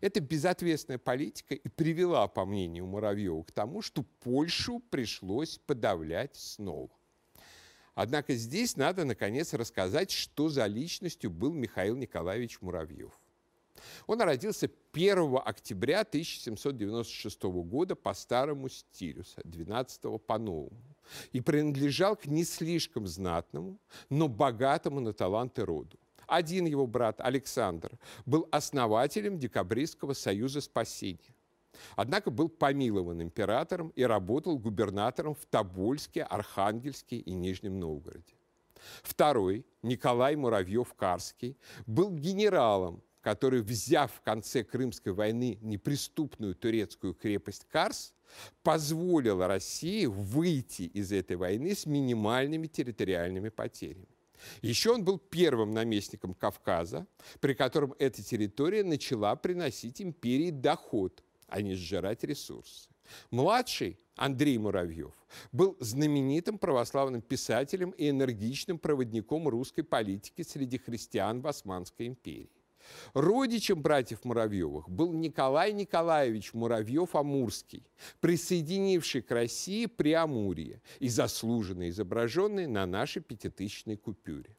Эта 0.01 0.19
безответственная 0.19 0.99
политика 0.99 1.55
и 1.55 1.69
привела, 1.69 2.27
по 2.27 2.45
мнению 2.45 2.85
Муравьева, 2.85 3.43
к 3.43 3.51
тому, 3.51 3.81
что 3.81 4.03
Польшу 4.03 4.79
пришлось 4.79 5.57
подавлять 5.57 6.35
снова. 6.35 6.89
Однако 8.01 8.33
здесь 8.33 8.77
надо, 8.77 9.03
наконец, 9.03 9.53
рассказать, 9.53 10.09
что 10.09 10.47
за 10.47 10.65
личностью 10.67 11.29
был 11.29 11.51
Михаил 11.51 11.97
Николаевич 11.97 12.61
Муравьев. 12.61 13.11
Он 14.07 14.21
родился 14.21 14.71
1 14.93 15.37
октября 15.43 15.99
1796 15.99 17.43
года 17.43 17.97
по 17.97 18.13
старому 18.13 18.69
стилю, 18.69 19.25
12 19.43 20.01
по 20.25 20.37
новому, 20.37 20.81
и 21.33 21.41
принадлежал 21.41 22.15
к 22.15 22.25
не 22.25 22.45
слишком 22.45 23.05
знатному, 23.05 23.77
но 24.09 24.29
богатому 24.29 25.01
на 25.01 25.11
таланты 25.11 25.65
роду. 25.65 25.99
Один 26.25 26.67
его 26.67 26.87
брат, 26.87 27.19
Александр, 27.19 27.99
был 28.25 28.47
основателем 28.49 29.37
Декабристского 29.37 30.13
союза 30.13 30.61
спасения. 30.61 31.35
Однако 31.95 32.31
был 32.31 32.49
помилован 32.49 33.21
императором 33.21 33.89
и 33.89 34.03
работал 34.03 34.57
губернатором 34.57 35.35
в 35.35 35.45
Тобольске, 35.45 36.23
Архангельске 36.23 37.17
и 37.17 37.33
Нижнем 37.33 37.79
Новгороде. 37.79 38.35
Второй, 39.03 39.65
Николай 39.81 40.35
Муравьев-Карский, 40.35 41.57
был 41.85 42.11
генералом, 42.11 43.03
который, 43.21 43.61
взяв 43.61 44.11
в 44.13 44.21
конце 44.21 44.63
Крымской 44.63 45.11
войны 45.11 45.57
неприступную 45.61 46.55
турецкую 46.55 47.13
крепость 47.13 47.65
Карс, 47.69 48.13
позволил 48.63 49.45
России 49.45 50.05
выйти 50.05 50.83
из 50.83 51.11
этой 51.11 51.35
войны 51.35 51.75
с 51.75 51.85
минимальными 51.85 52.67
территориальными 52.67 53.49
потерями. 53.49 54.07
Еще 54.61 54.93
он 54.93 55.03
был 55.03 55.17
первым 55.17 55.73
наместником 55.73 56.33
Кавказа, 56.33 57.05
при 57.41 57.53
котором 57.53 57.93
эта 57.99 58.23
территория 58.23 58.83
начала 58.83 59.35
приносить 59.35 60.01
империи 60.01 60.51
доход– 60.51 61.23
а 61.49 61.61
не 61.61 61.75
сжирать 61.75 62.23
ресурсы. 62.23 62.89
Младший 63.31 63.99
Андрей 64.15 64.57
Муравьев 64.57 65.13
был 65.51 65.77
знаменитым 65.79 66.57
православным 66.57 67.21
писателем 67.21 67.91
и 67.91 68.09
энергичным 68.09 68.77
проводником 68.77 69.47
русской 69.47 69.83
политики 69.83 70.41
среди 70.41 70.77
христиан 70.77 71.41
в 71.41 71.47
Османской 71.47 72.07
империи. 72.07 72.49
Родичем 73.13 73.81
братьев 73.81 74.23
Муравьевых 74.23 74.89
был 74.89 75.13
Николай 75.13 75.73
Николаевич 75.73 76.53
Муравьев-Амурский, 76.53 77.83
присоединивший 78.19 79.21
к 79.21 79.31
России 79.31 79.85
Преамурье 79.85 80.81
и 80.99 81.09
заслуженно 81.09 81.89
изображенный 81.89 82.67
на 82.67 82.85
нашей 82.85 83.21
пятитысячной 83.21 83.97
купюре. 83.97 84.55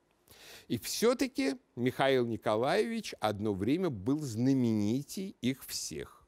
И 0.68 0.78
все-таки 0.78 1.56
Михаил 1.74 2.26
Николаевич 2.26 3.14
одно 3.20 3.52
время 3.52 3.90
был 3.90 4.20
знаменитей 4.20 5.36
их 5.40 5.64
всех. 5.66 6.19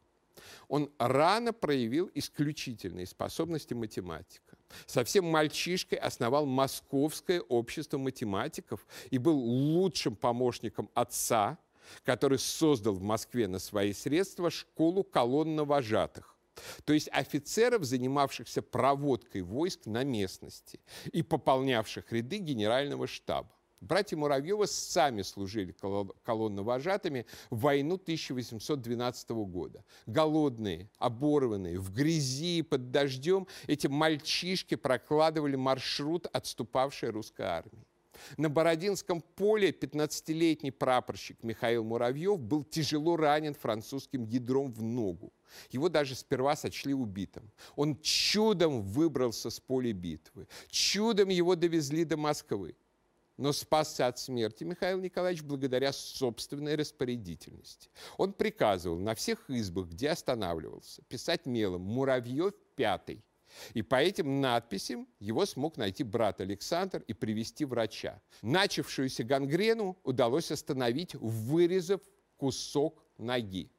Он 0.69 0.91
рано 0.99 1.53
проявил 1.53 2.11
исключительные 2.15 3.07
способности 3.07 3.75
математика. 3.75 4.57
Совсем 4.87 5.27
мальчишкой 5.27 5.99
основал 5.99 6.47
Московское 6.47 7.41
общество 7.41 7.99
математиков 7.99 8.87
и 9.11 9.19
был 9.19 9.37
лучшим 9.37 10.17
помощником 10.17 10.91
отца, 10.95 11.59
который 12.05 12.39
создал 12.39 12.95
в 12.95 13.03
Москве 13.03 13.49
на 13.49 13.59
свои 13.59 13.93
средства 13.93 14.51
школу 14.51 15.05
колонновожатых. 15.05 16.37
То 16.85 16.93
есть 16.93 17.09
офицеров, 17.12 17.85
занимавшихся 17.85 18.62
проводкой 18.62 19.43
войск 19.43 19.87
на 19.87 20.05
местности 20.05 20.81
и 21.12 21.23
пополнявших 21.23 22.12
ряды 22.12 22.39
генерального 22.39 23.07
штаба. 23.07 23.51
Братья 23.83 24.17
Муравьевы 24.17 24.69
сами 24.69 25.23
служили 25.23 25.75
колонновожатыми 26.23 27.27
в 27.51 27.62
войну 27.62 27.97
1812 27.97 29.31
года. 29.31 29.85
Голодные, 30.07 30.89
оборванные, 30.99 31.81
в 31.81 31.93
грязи, 31.93 32.62
под 32.62 32.93
дождем, 32.93 33.49
эти 33.67 33.89
мальчишки 33.89 34.77
прокладывали 34.77 35.57
маршрут 35.57 36.29
отступавшей 36.33 37.11
русской 37.11 37.43
армии. 37.43 37.85
На 38.37 38.49
Бородинском 38.49 39.21
поле 39.21 39.71
15-летний 39.71 40.71
прапорщик 40.71 41.43
Михаил 41.43 41.83
Муравьев 41.83 42.39
был 42.39 42.62
тяжело 42.62 43.17
ранен 43.17 43.55
французским 43.55 44.23
ядром 44.27 44.73
в 44.73 44.81
ногу. 44.81 45.33
Его 45.71 45.89
даже 45.89 46.15
сперва 46.15 46.55
сочли 46.55 46.95
убитым. 46.95 47.51
Он 47.75 47.99
чудом 48.01 48.83
выбрался 48.83 49.51
с 49.51 49.59
поля 49.59 49.93
битвы. 49.93 50.47
Чудом 50.69 51.31
его 51.31 51.57
довезли 51.57 52.05
до 52.05 52.17
Москвы 52.17 52.77
но 53.37 53.53
спасся 53.53 54.07
от 54.07 54.19
смерти 54.19 54.65
Михаил 54.65 55.01
Николаевич 55.01 55.43
благодаря 55.43 55.93
собственной 55.93 56.75
распорядительности. 56.75 57.91
Он 58.17 58.33
приказывал 58.33 58.99
на 58.99 59.15
всех 59.15 59.49
избах, 59.49 59.89
где 59.89 60.11
останавливался, 60.11 61.03
писать 61.09 61.47
мелом 61.47 61.83
«Муравьев 61.83 62.55
пятый». 62.77 63.25
И 63.75 63.83
по 63.83 63.97
этим 63.97 64.41
надписям 64.41 65.07
его 65.19 65.45
смог 65.47 65.77
найти 65.77 66.05
брат 66.05 66.41
Александр 66.41 67.05
и 67.07 67.12
привести 67.12 67.65
врача. 67.65 68.21
Начавшуюся 68.41 69.25
гангрену 69.25 69.99
удалось 70.05 70.51
остановить, 70.51 71.15
вырезав 71.15 72.01
кусок 72.37 73.05
ноги. 73.19 73.71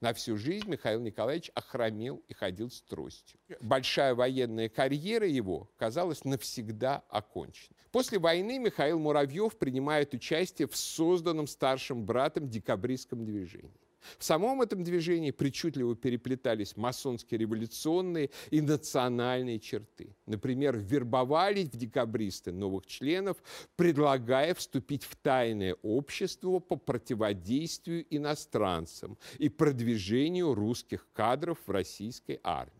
На 0.00 0.14
всю 0.14 0.38
жизнь 0.38 0.66
Михаил 0.66 1.00
Николаевич 1.00 1.50
охромел 1.54 2.22
и 2.26 2.32
ходил 2.32 2.70
с 2.70 2.80
тростью. 2.80 3.38
Большая 3.60 4.14
военная 4.14 4.70
карьера 4.70 5.26
его, 5.26 5.70
казалось, 5.76 6.24
навсегда 6.24 7.04
окончена. 7.10 7.76
После 7.92 8.18
войны 8.18 8.58
Михаил 8.58 8.98
Муравьев 8.98 9.58
принимает 9.58 10.14
участие 10.14 10.68
в 10.68 10.76
созданном 10.76 11.46
старшим 11.46 12.06
братом 12.06 12.48
декабристском 12.48 13.26
движении. 13.26 13.74
В 14.18 14.24
самом 14.24 14.62
этом 14.62 14.82
движении 14.82 15.30
причудливо 15.30 15.94
переплетались 15.94 16.76
масонские 16.76 17.38
революционные 17.38 18.30
и 18.50 18.60
национальные 18.60 19.60
черты. 19.60 20.16
Например, 20.26 20.76
вербовали 20.76 21.64
в 21.64 21.76
декабристы 21.76 22.52
новых 22.52 22.86
членов, 22.86 23.36
предлагая 23.76 24.54
вступить 24.54 25.04
в 25.04 25.16
тайное 25.16 25.76
общество 25.82 26.58
по 26.58 26.76
противодействию 26.76 28.06
иностранцам 28.10 29.18
и 29.38 29.48
продвижению 29.48 30.54
русских 30.54 31.06
кадров 31.12 31.58
в 31.66 31.70
российской 31.70 32.40
армии. 32.42 32.79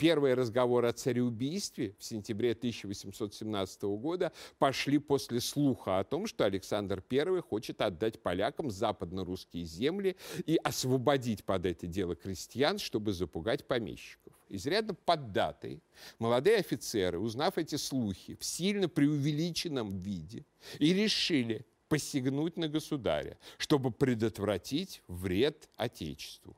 Первые 0.00 0.32
разговоры 0.32 0.88
о 0.88 0.94
цареубийстве 0.94 1.94
в 1.98 2.04
сентябре 2.04 2.52
1817 2.52 3.82
года 3.82 4.32
пошли 4.58 4.96
после 4.96 5.42
слуха 5.42 5.98
о 5.98 6.04
том, 6.04 6.26
что 6.26 6.46
Александр 6.46 7.04
I 7.10 7.42
хочет 7.42 7.82
отдать 7.82 8.18
полякам 8.22 8.70
западно-русские 8.70 9.64
земли 9.64 10.16
и 10.46 10.56
освободить 10.64 11.44
под 11.44 11.66
это 11.66 11.86
дело 11.86 12.16
крестьян, 12.16 12.78
чтобы 12.78 13.12
запугать 13.12 13.66
помещиков. 13.66 14.32
Изрядно 14.48 14.94
поддатые 14.94 15.82
молодые 16.18 16.56
офицеры, 16.56 17.18
узнав 17.18 17.58
эти 17.58 17.76
слухи 17.76 18.38
в 18.40 18.44
сильно 18.44 18.88
преувеличенном 18.88 19.98
виде, 19.98 20.46
и 20.78 20.94
решили 20.94 21.66
посягнуть 21.90 22.56
на 22.56 22.68
государя, 22.68 23.36
чтобы 23.58 23.90
предотвратить 23.90 25.02
вред 25.08 25.68
Отечеству 25.76 26.56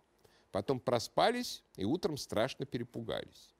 потом 0.52 0.78
проспались 0.78 1.64
и 1.76 1.84
утром 1.84 2.16
страшно 2.16 2.66
перепугались. 2.66 3.52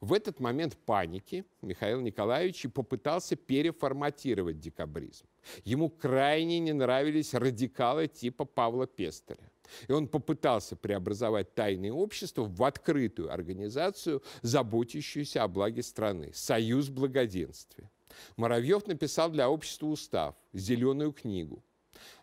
В 0.00 0.12
этот 0.12 0.40
момент 0.40 0.76
паники 0.76 1.44
Михаил 1.62 2.00
Николаевич 2.00 2.64
и 2.64 2.68
попытался 2.68 3.36
переформатировать 3.36 4.58
декабризм. 4.58 5.26
Ему 5.64 5.88
крайне 5.88 6.58
не 6.58 6.72
нравились 6.72 7.34
радикалы 7.34 8.08
типа 8.08 8.44
Павла 8.44 8.86
Пестеля. 8.86 9.52
И 9.86 9.92
он 9.92 10.08
попытался 10.08 10.74
преобразовать 10.74 11.54
тайное 11.54 11.92
общество 11.92 12.42
в 12.42 12.64
открытую 12.64 13.32
организацию, 13.32 14.22
заботящуюся 14.42 15.44
о 15.44 15.48
благе 15.48 15.84
страны– 15.84 16.32
Союз 16.34 16.88
благоденствия. 16.88 17.88
Муравьев 18.36 18.88
написал 18.88 19.30
для 19.30 19.48
общества 19.48 19.86
устав, 19.86 20.34
зеленую 20.52 21.12
книгу. 21.12 21.62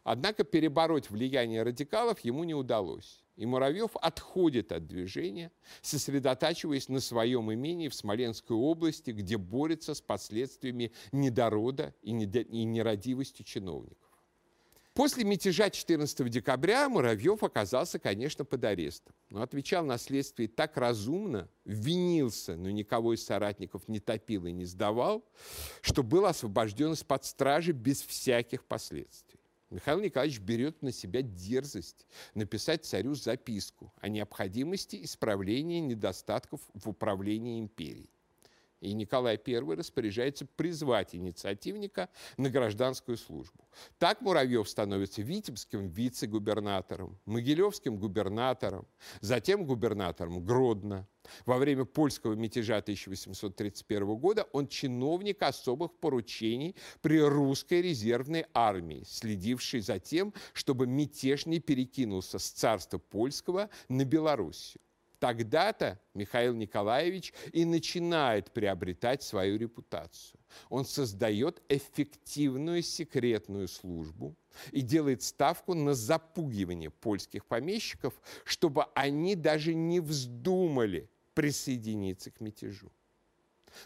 Однако 0.04 0.44
перебороть 0.44 1.10
влияние 1.10 1.64
радикалов 1.64 2.20
ему 2.20 2.44
не 2.44 2.54
удалось. 2.54 3.24
И 3.38 3.46
Муравьев 3.46 3.92
отходит 4.02 4.72
от 4.72 4.88
движения, 4.88 5.52
сосредотачиваясь 5.82 6.90
на 6.90 7.00
своем 7.00 7.54
имении 7.54 7.88
в 7.88 7.94
Смоленской 7.94 8.58
области, 8.58 9.12
где 9.12 9.38
борется 9.38 9.94
с 9.94 10.02
последствиями 10.02 10.92
недорода 11.12 11.94
и 12.02 12.12
нерадивости 12.12 13.44
чиновников. 13.44 14.08
После 14.96 15.24
мятежа 15.24 15.70
14 15.70 16.28
декабря 16.28 16.90
Муравьев 16.90 17.44
оказался, 17.44 18.00
конечно, 18.00 18.44
под 18.44 18.64
арестом, 18.64 19.14
но 19.30 19.44
отвечал 19.44 19.86
на 19.86 20.00
следствие 20.00 20.50
так 20.50 20.76
разумно, 20.76 21.48
винился, 21.66 22.56
но 22.56 22.72
никого 22.72 23.14
из 23.14 23.24
соратников 23.24 23.88
не 23.88 24.00
топил 24.00 24.48
и 24.48 24.52
не 24.52 24.66
сдавал, 24.66 25.24
что 25.82 26.02
был 26.02 26.26
освобожден 26.26 26.94
из-под 26.94 27.24
стражи 27.26 27.74
без 27.74 28.02
всяких 28.02 28.66
последствий. 28.66 29.37
Михаил 29.70 30.00
Николаевич 30.00 30.40
берет 30.40 30.82
на 30.82 30.92
себя 30.92 31.22
дерзость 31.22 32.06
написать 32.34 32.86
царю 32.86 33.16
записку 33.16 33.94
о 34.00 34.08
необходимости 34.08 35.04
исправления 35.04 35.82
недостатков 35.82 36.62
в 36.74 36.88
управлении 36.88 37.60
империей. 37.60 38.10
И 38.80 38.94
Николай 38.94 39.40
I 39.44 39.76
распоряжается 39.76 40.46
призвать 40.46 41.16
инициативника 41.16 42.10
на 42.38 42.50
гражданскую 42.50 43.18
службу. 43.18 43.68
Так 43.98 44.22
Муравьев 44.22 44.70
становится 44.70 45.22
витебским 45.22 45.88
вице-губернатором, 45.88 47.18
могилевским 47.26 47.98
губернатором, 47.98 48.88
затем 49.22 49.66
губернатором 49.66 50.44
Гродно. 50.44 51.08
Во 51.46 51.58
время 51.58 51.86
польского 51.86 52.36
мятежа 52.36 52.78
1831 52.78 54.16
года 54.16 54.48
он 54.54 54.68
чиновник 54.68 55.42
особых 55.42 55.94
поручений 56.00 56.76
при 57.02 57.20
русской 57.20 57.82
резервной 57.82 58.46
армии, 58.54 59.04
следивший 59.06 59.82
за 59.82 60.00
тем, 60.00 60.34
чтобы 60.54 60.88
мятеж 60.88 61.46
не 61.46 61.60
перекинулся 61.60 62.40
с 62.40 62.50
царства 62.50 62.98
польского 62.98 63.70
на 63.90 64.06
Белоруссию. 64.06 64.82
Тогда-то 65.20 66.00
Михаил 66.14 66.54
Николаевич 66.54 67.34
и 67.52 67.66
начинает 67.66 68.52
приобретать 68.52 69.24
свою 69.24 69.58
репутацию. 69.58 70.40
Он 70.70 70.86
создает 70.86 71.62
эффективную 71.70 72.84
секретную 72.84 73.68
службу 73.68 74.36
и 74.72 74.82
делает 74.82 75.24
ставку 75.24 75.74
на 75.74 75.96
запугивание 75.96 76.92
польских 76.92 77.46
помещиков, 77.46 78.14
чтобы 78.44 78.86
они 78.94 79.36
даже 79.36 79.74
не 79.74 80.00
вздумали 80.00 81.10
присоединиться 81.34 82.30
к 82.30 82.40
мятежу. 82.40 82.92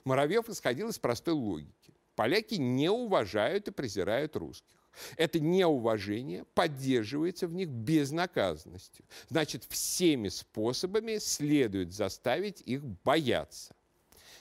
Муравьев 0.04 0.50
исходил 0.50 0.89
из 0.89 1.00
простой 1.00 1.34
логики. 1.34 1.94
Поляки 2.15 2.56
не 2.56 2.89
уважают 2.89 3.70
и 3.70 3.72
презирают 3.72 4.36
русских. 4.36 4.81
Это 5.18 5.40
неуважение 5.40 6.46
поддерживается 6.54 7.48
в 7.48 7.54
них 7.54 7.70
безнаказанностью. 7.70 9.06
Значит, 9.30 9.66
всеми 9.70 10.30
способами 10.30 11.18
следует 11.18 11.94
заставить 11.94 12.62
их 12.62 12.84
бояться. 12.86 13.76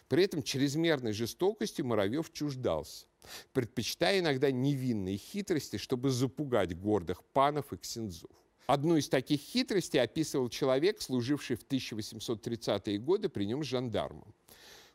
При 0.09 0.25
этом 0.25 0.43
чрезмерной 0.43 1.13
жестокостью 1.13 1.87
Муравьев 1.87 2.33
чуждался, 2.33 3.07
предпочитая 3.53 4.19
иногда 4.19 4.51
невинные 4.51 5.17
хитрости, 5.17 5.77
чтобы 5.77 6.11
запугать 6.11 6.77
гордых 6.77 7.23
панов 7.33 7.73
и 7.73 7.77
ксензов. 7.77 8.31
Одну 8.67 8.97
из 8.97 9.09
таких 9.09 9.41
хитростей 9.41 10.01
описывал 10.01 10.49
человек, 10.49 11.01
служивший 11.03 11.57
в 11.57 11.67
1830-е 11.67 12.99
годы 12.99 13.29
при 13.29 13.45
нем 13.45 13.63
жандармом. 13.63 14.35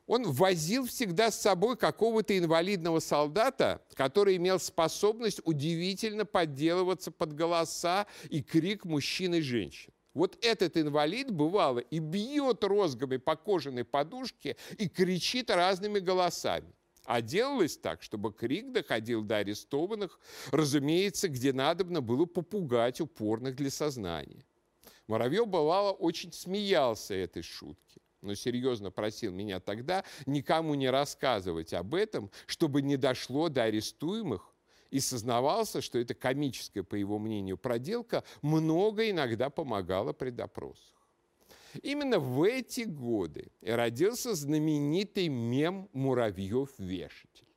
Он 0.08 0.32
возил 0.32 0.86
всегда 0.86 1.32
с 1.32 1.41
собой 1.41 1.78
какого-то 1.78 2.38
инвалидного 2.38 3.00
солдата, 3.00 3.82
который 3.94 4.38
имел 4.38 4.60
способность 4.60 5.41
удивительно 5.44 6.26
подделываться 6.26 7.12
под 7.12 7.34
голоса 7.34 8.06
и 8.30 8.41
крик 8.41 8.86
мужчин 8.86 9.36
и 9.36 9.41
женщин. 9.41 9.91
Вот 10.13 10.38
этот 10.46 10.78
инвалид, 10.78 11.30
бывало, 11.30 11.80
и 11.80 12.00
бьет 12.00 12.63
розгами 12.63 13.18
по 13.18 13.36
кожаной 13.36 13.84
подушке 13.84 14.56
и 14.78 14.88
кричит 14.88 15.50
разными 15.50 16.00
голосами. 16.00 16.74
А 17.04 17.22
делалось 17.22 17.78
так, 17.78 18.02
чтобы 18.02 18.34
крик 18.34 18.72
доходил 18.72 19.24
до 19.24 19.38
арестованных, 19.38 20.20
разумеется, 20.52 21.28
где 21.28 21.54
надобно 21.54 22.02
было 22.02 22.26
попугать 22.26 23.02
упорных 23.02 23.56
для 23.56 23.70
сознания. 23.70 24.44
Муравьев, 25.08 25.48
бывало, 25.48 25.91
очень 25.91 26.32
смеялся 26.32 27.13
этой 27.13 27.44
шутки, 27.44 28.02
но 28.25 28.35
серьезно 28.35 28.91
просил 28.91 29.31
меня 29.31 29.59
тогда 29.59 30.03
никому 30.25 30.75
не 30.75 30.89
рассказывать 30.89 31.73
об 31.73 31.95
этом, 31.95 32.29
чтобы 32.45 32.81
не 32.81 32.97
дошло 32.97 33.49
до 33.49 33.63
арестуемых, 33.63 34.51
и 34.91 34.99
сознавался, 34.99 35.81
что 35.81 35.99
эта 35.99 36.13
комическая, 36.13 36.83
по 36.83 36.95
его 36.95 37.19
мнению, 37.19 37.57
проделка 37.57 38.23
много 38.41 39.09
иногда 39.09 39.49
помогала 39.49 40.13
при 40.13 40.29
допросах. 40.29 40.95
Именно 41.81 42.19
в 42.19 42.43
эти 42.43 42.81
годы 42.81 43.51
и 43.61 43.71
родился 43.71 44.33
знаменитый 44.35 45.27
мем 45.27 45.89
«Муравьев-вешатель». 45.91 47.47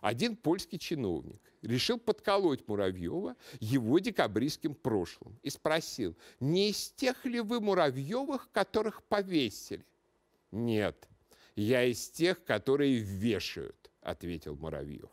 Один 0.00 0.36
польский 0.36 0.78
чиновник 0.78 1.40
решил 1.62 1.98
подколоть 1.98 2.66
Муравьева 2.68 3.36
его 3.60 3.98
декабристским 3.98 4.74
прошлым 4.74 5.38
и 5.42 5.50
спросил, 5.50 6.16
не 6.40 6.70
из 6.70 6.90
тех 6.92 7.24
ли 7.24 7.40
вы 7.40 7.60
Муравьевых, 7.60 8.48
которых 8.52 9.02
повесили? 9.04 9.84
Нет, 10.52 11.08
я 11.56 11.84
из 11.84 12.08
тех, 12.10 12.44
которые 12.44 12.98
вешают, 12.98 13.90
ответил 14.00 14.56
Муравьев. 14.56 15.10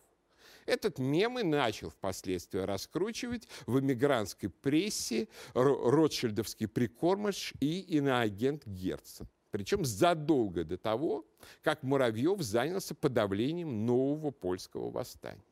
Этот 0.66 0.98
мем 0.98 1.38
и 1.38 1.44
начал 1.44 1.90
впоследствии 1.90 2.60
раскручивать 2.60 3.48
в 3.68 3.80
эмигрантской 3.80 4.50
прессе 4.50 5.28
ротшильдовский 5.54 6.68
прикормыш 6.68 7.54
и 7.60 7.82
иноагент 7.82 8.66
Герцен. 8.66 9.28
Причем 9.56 9.86
задолго 9.86 10.66
до 10.66 10.78
того, 10.78 11.26
как 11.64 11.82
Муравьев 11.82 12.42
занялся 12.42 12.94
подавлением 12.94 13.86
нового 13.86 14.30
польского 14.30 14.92
восстания. 14.92 15.46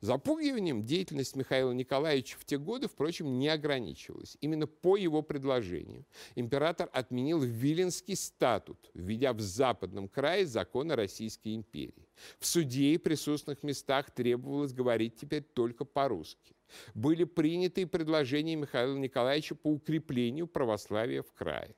Запугиванием 0.00 0.82
деятельность 0.82 1.36
Михаила 1.36 1.72
Николаевича 1.72 2.38
в 2.38 2.46
те 2.46 2.56
годы, 2.56 2.88
впрочем, 2.88 3.38
не 3.38 3.48
ограничивалась. 3.48 4.38
Именно 4.40 4.66
по 4.66 4.96
его 4.96 5.20
предложению 5.20 6.06
император 6.36 6.88
отменил 6.90 7.40
Виленский 7.40 8.16
статут, 8.16 8.90
введя 8.94 9.34
в 9.34 9.40
западном 9.40 10.08
крае 10.08 10.46
законы 10.46 10.96
Российской 10.96 11.54
империи. 11.54 12.08
В 12.38 12.46
суде 12.46 12.94
и 12.94 12.96
присутственных 12.96 13.62
местах 13.62 14.10
требовалось 14.10 14.72
говорить 14.72 15.16
теперь 15.16 15.42
только 15.42 15.84
по-русски. 15.84 16.56
Были 16.94 17.24
приняты 17.24 17.82
и 17.82 17.84
предложения 17.84 18.56
Михаила 18.56 18.96
Николаевича 18.96 19.54
по 19.54 19.68
укреплению 19.68 20.46
православия 20.46 21.20
в 21.20 21.30
крае. 21.34 21.74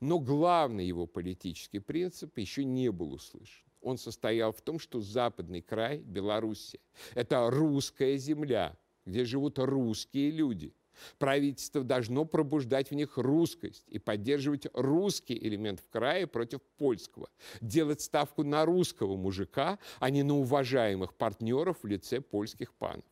Но 0.00 0.18
главный 0.18 0.86
его 0.86 1.06
политический 1.06 1.78
принцип 1.78 2.36
еще 2.38 2.64
не 2.64 2.90
был 2.90 3.14
услышан 3.14 3.62
он 3.82 3.98
состоял 3.98 4.52
в 4.52 4.62
том, 4.62 4.78
что 4.78 5.00
западный 5.00 5.60
край, 5.60 5.98
Белоруссия, 5.98 6.80
это 7.14 7.50
русская 7.50 8.16
земля, 8.16 8.76
где 9.04 9.24
живут 9.24 9.58
русские 9.58 10.30
люди. 10.30 10.72
Правительство 11.18 11.82
должно 11.82 12.24
пробуждать 12.24 12.90
в 12.90 12.94
них 12.94 13.16
русскость 13.16 13.84
и 13.88 13.98
поддерживать 13.98 14.66
русский 14.72 15.36
элемент 15.36 15.80
в 15.80 15.88
крае 15.88 16.26
против 16.26 16.60
польского. 16.76 17.28
Делать 17.60 18.02
ставку 18.02 18.44
на 18.44 18.64
русского 18.64 19.16
мужика, 19.16 19.78
а 19.98 20.10
не 20.10 20.22
на 20.22 20.38
уважаемых 20.38 21.14
партнеров 21.14 21.78
в 21.82 21.86
лице 21.86 22.20
польских 22.20 22.72
панов. 22.74 23.04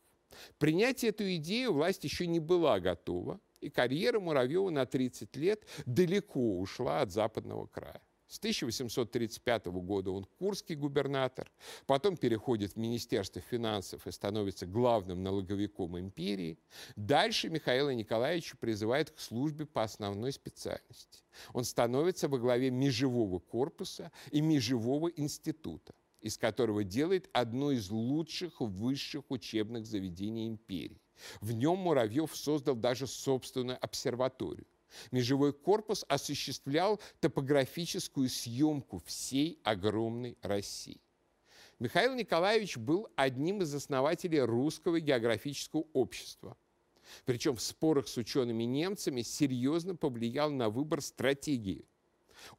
Принять 0.59 1.03
эту 1.03 1.35
идею 1.35 1.73
власть 1.73 2.03
еще 2.03 2.27
не 2.27 2.39
была 2.39 2.79
готова, 2.79 3.41
и 3.61 3.69
карьера 3.69 4.19
Муравьева 4.19 4.69
на 4.69 4.85
30 4.85 5.35
лет 5.37 5.65
далеко 5.85 6.59
ушла 6.59 7.01
от 7.01 7.11
западного 7.11 7.67
края. 7.67 8.01
С 8.31 8.37
1835 8.37 9.65
года 9.65 10.11
он 10.11 10.23
курский 10.23 10.75
губернатор, 10.75 11.51
потом 11.85 12.15
переходит 12.15 12.71
в 12.71 12.75
Министерство 12.77 13.41
финансов 13.41 14.07
и 14.07 14.11
становится 14.11 14.65
главным 14.65 15.21
налоговиком 15.21 15.99
империи. 15.99 16.57
Дальше 16.95 17.49
Михаила 17.49 17.89
Николаевича 17.89 18.55
призывает 18.55 19.11
к 19.11 19.19
службе 19.19 19.65
по 19.65 19.83
основной 19.83 20.31
специальности. 20.31 21.25
Он 21.51 21.65
становится 21.65 22.29
во 22.29 22.37
главе 22.37 22.71
межевого 22.71 23.39
корпуса 23.39 24.13
и 24.31 24.39
межевого 24.39 25.09
института 25.09 25.93
из 26.21 26.37
которого 26.37 26.83
делает 26.83 27.29
одно 27.33 27.71
из 27.71 27.89
лучших 27.89 28.61
высших 28.61 29.23
учебных 29.29 29.87
заведений 29.87 30.47
империи. 30.47 31.01
В 31.39 31.51
нем 31.51 31.77
Муравьев 31.77 32.35
создал 32.35 32.75
даже 32.75 33.07
собственную 33.07 33.77
обсерваторию. 33.83 34.65
Межевой 35.11 35.53
корпус 35.53 36.05
осуществлял 36.07 36.99
топографическую 37.19 38.29
съемку 38.29 39.01
всей 39.05 39.59
огромной 39.63 40.37
России. 40.41 40.99
Михаил 41.79 42.13
Николаевич 42.13 42.77
был 42.77 43.07
одним 43.15 43.61
из 43.61 43.73
основателей 43.73 44.41
русского 44.41 44.99
географического 44.99 45.85
общества. 45.93 46.55
Причем 47.25 47.55
в 47.55 47.61
спорах 47.61 48.07
с 48.07 48.17
учеными-немцами 48.17 49.21
серьезно 49.21 49.95
повлиял 49.95 50.51
на 50.51 50.69
выбор 50.69 51.01
стратегии. 51.01 51.85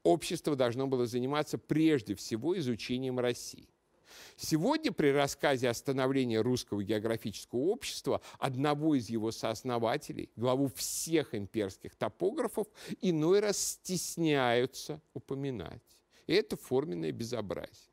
Общество 0.03 0.57
должно 0.57 0.87
было 0.87 1.07
заниматься 1.07 1.59
прежде 1.59 2.15
всего 2.15 2.59
изучением 2.59 3.19
России. 3.19 3.69
Сегодня 4.37 4.93
при 4.93 5.09
рассказе 5.09 5.69
о 5.69 5.75
становлении 5.75 6.37
русского 6.37 6.83
географического 6.83 7.61
общества 7.61 8.21
одного 8.39 8.95
из 8.95 9.09
его 9.09 9.31
сооснователей, 9.31 10.31
главу 10.37 10.69
всех 10.75 11.35
имперских 11.35 11.95
топографов, 11.95 12.67
иной 13.01 13.41
раз 13.41 13.59
стесняются 13.59 15.01
упоминать. 15.15 15.83
И 16.27 16.35
это 16.35 16.57
форменное 16.57 17.13
безобразие. 17.13 17.93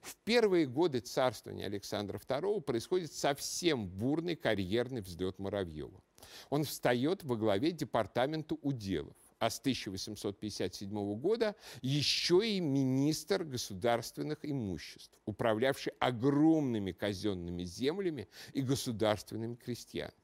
В 0.00 0.16
первые 0.24 0.66
годы 0.66 0.98
царствования 0.98 1.66
Александра 1.66 2.18
II 2.18 2.60
происходит 2.60 3.12
совсем 3.12 3.86
бурный 3.86 4.34
карьерный 4.34 5.00
взлет 5.00 5.38
Муравьева. 5.38 6.02
Он 6.50 6.64
встает 6.64 7.22
во 7.22 7.36
главе 7.36 7.70
департамента 7.70 8.56
уделов 8.62 9.16
а 9.42 9.50
с 9.50 9.58
1857 9.58 11.16
года 11.16 11.56
еще 11.80 12.48
и 12.48 12.60
министр 12.60 13.42
государственных 13.42 14.38
имуществ, 14.44 15.18
управлявший 15.26 15.94
огромными 15.98 16.92
казенными 16.92 17.64
землями 17.64 18.28
и 18.52 18.62
государственными 18.62 19.56
крестьянами. 19.56 20.14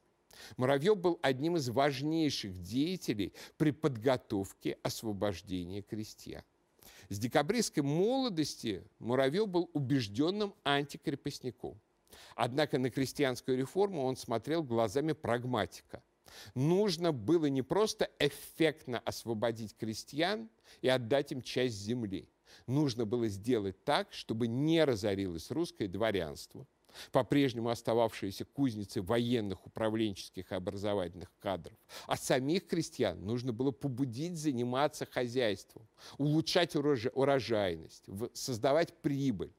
Муравьев 0.55 0.97
был 0.97 1.19
одним 1.21 1.57
из 1.57 1.67
важнейших 1.67 2.61
деятелей 2.61 3.33
при 3.57 3.71
подготовке 3.71 4.77
освобождения 4.83 5.81
крестьян. 5.81 6.43
С 7.09 7.19
декабристской 7.19 7.83
молодости 7.83 8.85
Муравьев 8.99 9.49
был 9.49 9.69
убежденным 9.73 10.55
антикрепостником. 10.63 11.77
Однако 12.35 12.79
на 12.79 12.89
крестьянскую 12.89 13.57
реформу 13.57 14.05
он 14.05 14.15
смотрел 14.15 14.63
глазами 14.63 15.11
прагматика. 15.11 16.01
Нужно 16.55 17.11
было 17.11 17.45
не 17.47 17.61
просто 17.61 18.09
эффектно 18.19 18.99
освободить 18.99 19.75
крестьян 19.75 20.49
и 20.81 20.87
отдать 20.87 21.31
им 21.31 21.41
часть 21.41 21.75
земли. 21.75 22.29
Нужно 22.67 23.05
было 23.05 23.27
сделать 23.27 23.83
так, 23.83 24.11
чтобы 24.11 24.47
не 24.47 24.83
разорилось 24.83 25.51
русское 25.51 25.87
дворянство, 25.87 26.65
по-прежнему 27.11 27.69
остававшиеся 27.69 28.45
кузницы 28.45 29.01
военных, 29.01 29.65
управленческих 29.67 30.51
и 30.51 30.55
образовательных 30.55 31.31
кадров. 31.39 31.77
А 32.07 32.17
самих 32.17 32.67
крестьян 32.67 33.23
нужно 33.23 33.53
было 33.53 33.71
побудить 33.71 34.37
заниматься 34.37 35.05
хозяйством, 35.05 35.87
улучшать 36.17 36.75
урожайность, 36.75 38.05
создавать 38.33 38.93
прибыль. 39.01 39.53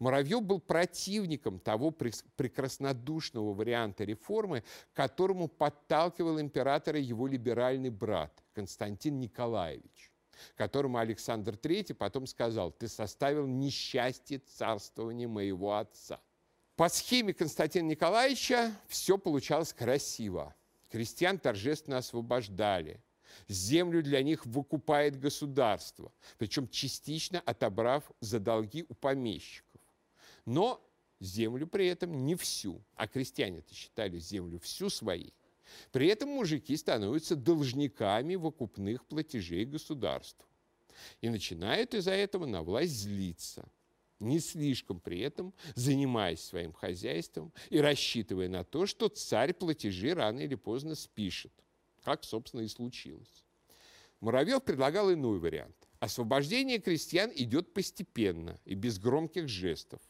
Муравьев 0.00 0.42
был 0.42 0.60
противником 0.60 1.60
того 1.60 1.90
прекраснодушного 1.90 3.52
варианта 3.52 4.04
реформы, 4.04 4.64
к 4.92 4.96
которому 4.96 5.46
подталкивал 5.46 6.40
императора 6.40 6.98
его 6.98 7.26
либеральный 7.26 7.90
брат 7.90 8.32
Константин 8.54 9.20
Николаевич, 9.20 10.10
которому 10.56 10.96
Александр 10.96 11.52
III 11.52 11.92
потом 11.92 12.26
сказал, 12.26 12.72
ты 12.72 12.88
составил 12.88 13.46
несчастье 13.46 14.38
царствования 14.38 15.28
моего 15.28 15.76
отца. 15.76 16.18
По 16.76 16.88
схеме 16.88 17.34
Константина 17.34 17.88
Николаевича 17.88 18.72
все 18.88 19.18
получалось 19.18 19.74
красиво. 19.74 20.54
Крестьян 20.88 21.38
торжественно 21.38 21.98
освобождали. 21.98 23.04
Землю 23.48 24.02
для 24.02 24.22
них 24.22 24.46
выкупает 24.46 25.20
государство, 25.20 26.10
причем 26.38 26.66
частично 26.68 27.40
отобрав 27.40 28.10
за 28.20 28.40
долги 28.40 28.86
у 28.88 28.94
помещиков 28.94 29.69
но 30.44 30.84
землю 31.20 31.66
при 31.66 31.86
этом 31.86 32.24
не 32.24 32.34
всю, 32.34 32.82
а 32.94 33.06
крестьяне-то 33.06 33.74
считали 33.74 34.18
землю 34.18 34.58
всю 34.60 34.90
своей. 34.90 35.34
При 35.92 36.08
этом 36.08 36.30
мужики 36.30 36.76
становятся 36.76 37.36
должниками 37.36 38.34
выкупных 38.34 39.04
платежей 39.04 39.64
государству. 39.64 40.46
И 41.20 41.28
начинают 41.28 41.94
из-за 41.94 42.12
этого 42.12 42.46
на 42.46 42.62
власть 42.62 42.92
злиться, 42.92 43.68
не 44.18 44.38
слишком 44.38 45.00
при 45.00 45.20
этом 45.20 45.54
занимаясь 45.74 46.42
своим 46.42 46.72
хозяйством 46.72 47.52
и 47.70 47.78
рассчитывая 47.78 48.48
на 48.48 48.64
то, 48.64 48.86
что 48.86 49.08
царь 49.08 49.54
платежи 49.54 50.12
рано 50.12 50.40
или 50.40 50.56
поздно 50.56 50.94
спишет, 50.94 51.52
как, 52.04 52.24
собственно, 52.24 52.62
и 52.62 52.68
случилось. 52.68 53.44
Муравьев 54.20 54.62
предлагал 54.62 55.12
иной 55.12 55.38
вариант. 55.38 55.76
Освобождение 55.98 56.78
крестьян 56.78 57.30
идет 57.34 57.72
постепенно 57.72 58.58
и 58.66 58.74
без 58.74 58.98
громких 58.98 59.48
жестов. 59.48 60.00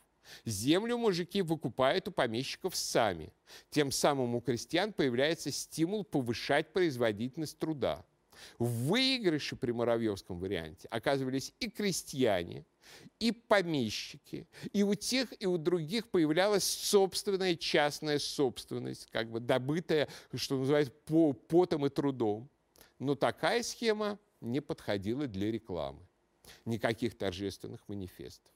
Землю 0.45 0.99
мужики 0.99 1.43
выкупают 1.43 2.09
у 2.09 2.13
помещиков 2.13 2.77
сами. 2.77 3.33
Тем 3.71 3.91
самым 3.91 4.35
у 4.35 4.41
крестьян 4.41 4.93
появляется 4.93 5.51
стимул 5.51 6.05
повышать 6.05 6.73
производительность 6.73 7.59
труда. 7.59 8.05
В 8.59 8.89
выигрыше 8.89 9.57
при 9.57 9.73
Муравьевском 9.73 10.39
варианте 10.39 10.89
оказывались 10.89 11.53
и 11.61 11.69
крестьяне, 11.69 12.65
и 13.19 13.33
помещики, 13.33 14.47
и 14.73 14.83
у 14.83 14.95
тех, 14.95 15.33
и 15.41 15.47
у 15.47 15.59
других 15.59 16.09
появлялась 16.09 16.65
собственная 16.65 17.55
частная 17.55 18.19
собственность, 18.19 19.07
как 19.11 19.31
бы 19.31 19.41
добытая, 19.41 20.09
что 20.35 20.59
называется, 20.59 20.93
по 21.05 21.33
потом 21.33 21.87
и 21.87 21.91
трудом. 21.91 22.49
Но 22.99 23.15
такая 23.15 23.63
схема 23.63 24.19
не 24.41 24.61
подходила 24.61 25.27
для 25.27 25.51
рекламы. 25.51 26.07
Никаких 26.65 27.17
торжественных 27.17 27.87
манифестов. 27.89 28.53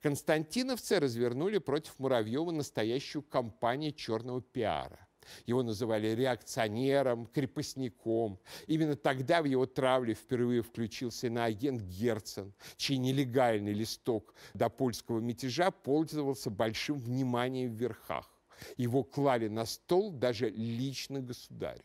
Константиновцы 0.00 0.98
развернули 0.98 1.58
против 1.58 1.98
Муравьева 1.98 2.50
настоящую 2.50 3.22
кампанию 3.22 3.92
черного 3.92 4.40
пиара. 4.40 5.08
Его 5.46 5.62
называли 5.62 6.08
реакционером, 6.08 7.26
крепостником. 7.26 8.38
Именно 8.66 8.96
тогда 8.96 9.42
в 9.42 9.44
его 9.44 9.66
травле 9.66 10.14
впервые 10.14 10.62
включился 10.62 11.28
агент 11.42 11.82
Герцен, 11.82 12.52
чей 12.76 12.96
нелегальный 12.98 13.72
листок 13.72 14.34
до 14.54 14.68
польского 14.68 15.20
мятежа 15.20 15.70
пользовался 15.70 16.50
большим 16.50 16.98
вниманием 16.98 17.70
в 17.70 17.74
верхах. 17.74 18.28
Его 18.76 19.02
клали 19.02 19.48
на 19.48 19.66
стол 19.66 20.12
даже 20.12 20.48
лично 20.50 21.20
государю. 21.20 21.82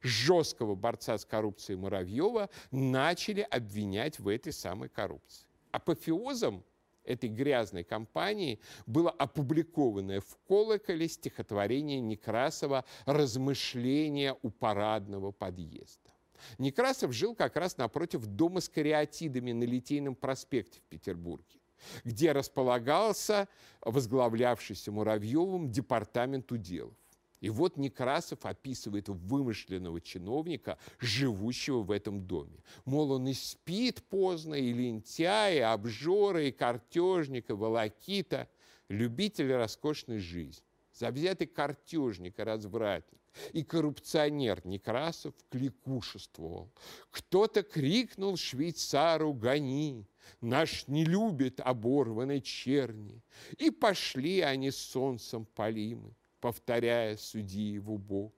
Жесткого 0.00 0.74
борца 0.74 1.18
с 1.18 1.24
коррупцией 1.24 1.76
Муравьева 1.76 2.48
начали 2.70 3.40
обвинять 3.42 4.18
в 4.18 4.28
этой 4.28 4.52
самой 4.52 4.88
коррупции. 4.88 5.46
Апофеозом 5.72 6.64
этой 7.04 7.28
грязной 7.28 7.84
кампании 7.84 8.60
было 8.86 9.10
опубликованное 9.10 10.20
в 10.20 10.36
«Колоколе» 10.48 11.08
стихотворение 11.08 12.00
Некрасова 12.00 12.84
«Размышления 13.06 14.36
у 14.42 14.50
парадного 14.50 15.30
подъезда». 15.30 16.10
Некрасов 16.58 17.12
жил 17.12 17.34
как 17.34 17.56
раз 17.56 17.76
напротив 17.76 18.26
дома 18.26 18.60
с 18.60 18.68
кариатидами 18.68 19.52
на 19.52 19.64
Литейном 19.64 20.14
проспекте 20.14 20.80
в 20.80 20.84
Петербурге, 20.84 21.60
где 22.04 22.32
располагался 22.32 23.48
возглавлявшийся 23.80 24.92
Муравьевым 24.92 25.70
департамент 25.70 26.50
уделов. 26.52 26.94
И 27.44 27.50
вот 27.50 27.76
Некрасов 27.76 28.46
описывает 28.46 29.10
вымышленного 29.10 30.00
чиновника, 30.00 30.78
живущего 30.98 31.82
в 31.82 31.90
этом 31.90 32.26
доме. 32.26 32.64
Мол, 32.86 33.12
он 33.12 33.28
и 33.28 33.34
спит 33.34 34.02
поздно, 34.04 34.54
и 34.54 34.72
лентяй, 34.72 35.56
и 35.56 35.60
обжора, 35.60 36.44
и 36.44 36.52
картежник, 36.52 37.50
и 37.50 37.52
волокита, 37.52 38.48
любитель 38.88 39.52
роскошной 39.52 40.20
жизни. 40.20 40.64
Завзятый 40.94 41.46
картежник 41.46 42.38
и 42.38 42.42
развратник 42.42 43.20
и 43.52 43.62
коррупционер 43.62 44.64
Некрасов 44.64 45.34
кликушествовал. 45.50 46.72
Кто-то 47.10 47.62
крикнул 47.62 48.38
швейцару 48.38 49.34
«Гони!» 49.34 50.06
Наш 50.40 50.88
не 50.88 51.04
любит 51.04 51.60
оборванной 51.60 52.40
черни. 52.40 53.20
И 53.58 53.70
пошли 53.70 54.40
они 54.40 54.70
солнцем 54.70 55.44
полимы 55.44 56.14
повторяя 56.44 57.16
судьи 57.16 57.78
в 57.78 57.90
убок, 57.90 58.34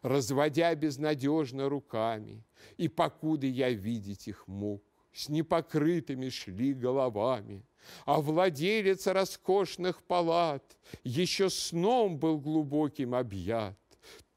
разводя 0.00 0.74
безнадежно 0.74 1.68
руками, 1.68 2.42
и 2.78 2.88
покуда 2.88 3.46
я 3.46 3.68
видеть 3.68 4.28
их 4.28 4.48
мог, 4.48 4.82
с 5.12 5.28
непокрытыми 5.28 6.30
шли 6.30 6.72
головами. 6.72 7.62
А 8.06 8.22
владелец 8.22 9.06
роскошных 9.06 10.02
палат 10.04 10.78
еще 11.04 11.50
сном 11.50 12.18
был 12.18 12.38
глубоким 12.38 13.14
объят. 13.14 13.78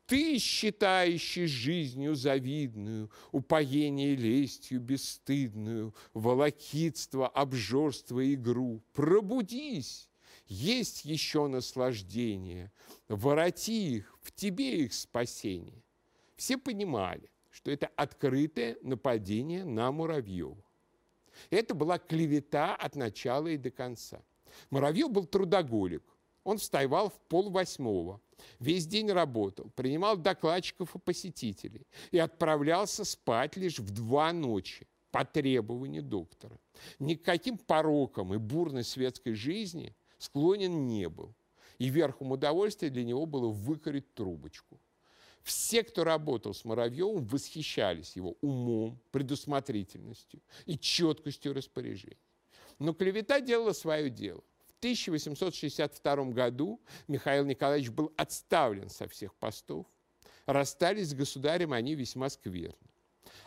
Ты, 0.05 0.38
считающий 0.38 1.47
жизнью 1.47 2.15
завидную, 2.15 3.09
упоение 3.31 4.15
лестью 4.17 4.81
бесстыдную, 4.81 5.95
волокитство, 6.13 7.29
обжорство, 7.29 8.33
игру, 8.33 8.83
пробудись, 8.91 10.09
есть 10.45 11.06
еще 11.06 11.47
наслаждение. 11.47 12.71
Вороти 13.08 13.97
их, 13.97 14.17
в 14.21 14.32
тебе 14.32 14.84
их 14.84 14.93
спасение. 14.93 15.84
Все 16.36 16.58
понимали, 16.58 17.29
что 17.51 17.71
это 17.71 17.88
открытое 17.95 18.77
нападение 18.82 19.63
на 19.63 19.91
Муравьева. 19.91 20.63
Это 21.49 21.73
была 21.73 21.97
клевета 21.97 22.75
от 22.75 22.95
начала 22.95 23.47
и 23.47 23.58
до 23.58 23.71
конца. 23.71 24.21
Муравьев 24.69 25.12
был 25.12 25.25
трудоголик. 25.25 26.03
Он 26.43 26.58
вставал 26.58 27.10
в 27.10 27.19
пол 27.29 27.49
восьмого, 27.49 28.19
весь 28.60 28.86
день 28.86 29.10
работал, 29.10 29.71
принимал 29.75 30.17
докладчиков 30.17 30.93
и 30.93 30.99
посетителей 30.99 31.88
и 32.12 32.17
отправлялся 32.17 33.06
спать 33.06 33.56
лишь 33.56 33.79
в 33.79 33.91
два 33.91 34.34
ночи 34.34 34.86
по 35.12 35.23
требованию 35.23 36.03
доктора. 36.03 36.60
Никаким 36.99 37.58
порокам 37.58 38.34
и 38.34 38.38
бурной 38.38 38.84
светской 38.84 39.36
жизни 39.36 39.95
склонен 40.23 40.88
не 40.88 41.09
был. 41.09 41.36
И 41.79 41.89
верхом 41.89 42.31
удовольствия 42.31 42.89
для 42.89 43.03
него 43.03 43.25
было 43.25 43.49
выкорить 43.49 44.13
трубочку. 44.13 44.79
Все, 45.41 45.83
кто 45.83 46.05
работал 46.05 46.53
с 46.53 46.63
Муравьевым, 46.63 47.25
восхищались 47.25 48.15
его 48.15 48.38
умом, 48.39 48.97
предусмотрительностью 49.12 50.41
и 50.65 50.77
четкостью 50.77 51.53
распоряжений. 51.53 52.17
Но 52.79 52.93
клевета 52.93 53.41
делала 53.41 53.73
свое 53.73 54.09
дело. 54.09 54.41
В 54.65 54.77
1862 54.79 56.15
году 56.31 56.79
Михаил 57.07 57.45
Николаевич 57.45 57.89
был 57.89 58.13
отставлен 58.15 58.89
со 58.89 59.07
всех 59.07 59.36
постов. 59.36 59.86
Расстались 60.45 61.09
с 61.09 61.13
государем 61.13 61.73
они 61.73 61.95
весьма 61.95 62.29
скверно. 62.29 62.77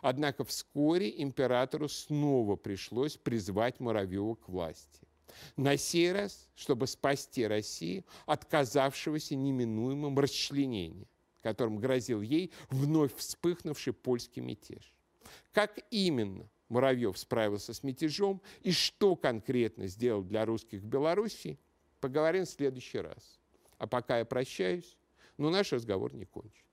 Однако 0.03 0.45
вскоре 0.45 1.23
императору 1.23 1.89
снова 1.89 2.57
пришлось 2.57 3.17
призвать 3.17 3.81
Муравьева 3.81 4.35
к 4.35 4.49
власти. 4.49 5.06
На 5.57 5.77
сей 5.77 6.13
раз, 6.13 6.49
чтобы 6.55 6.87
спасти 6.87 7.47
Россию 7.47 8.05
от 8.27 8.45
казавшегося 8.45 9.37
неминуемым 9.37 10.19
расчленения, 10.19 11.07
которым 11.43 11.79
грозил 11.79 12.21
ей 12.21 12.53
вновь 12.71 13.15
вспыхнувший 13.17 13.93
польский 13.93 14.43
мятеж. 14.43 14.93
Как 15.53 15.79
именно 15.91 16.49
Муравьев 16.69 17.17
справился 17.17 17.73
с 17.73 17.83
мятежом 17.83 18.43
и 18.63 18.73
что 18.73 19.17
конкретно 19.17 19.87
сделал 19.87 20.23
для 20.23 20.45
русских 20.45 20.81
в 20.81 20.87
Беларуси, 20.87 21.59
поговорим 22.01 22.45
в 22.45 22.51
следующий 22.51 22.99
раз. 22.99 23.39
А 23.79 23.87
пока 23.87 24.19
я 24.19 24.25
прощаюсь, 24.25 24.97
но 25.37 25.51
наш 25.51 25.73
разговор 25.73 26.15
не 26.15 26.25
кончен. 26.25 26.66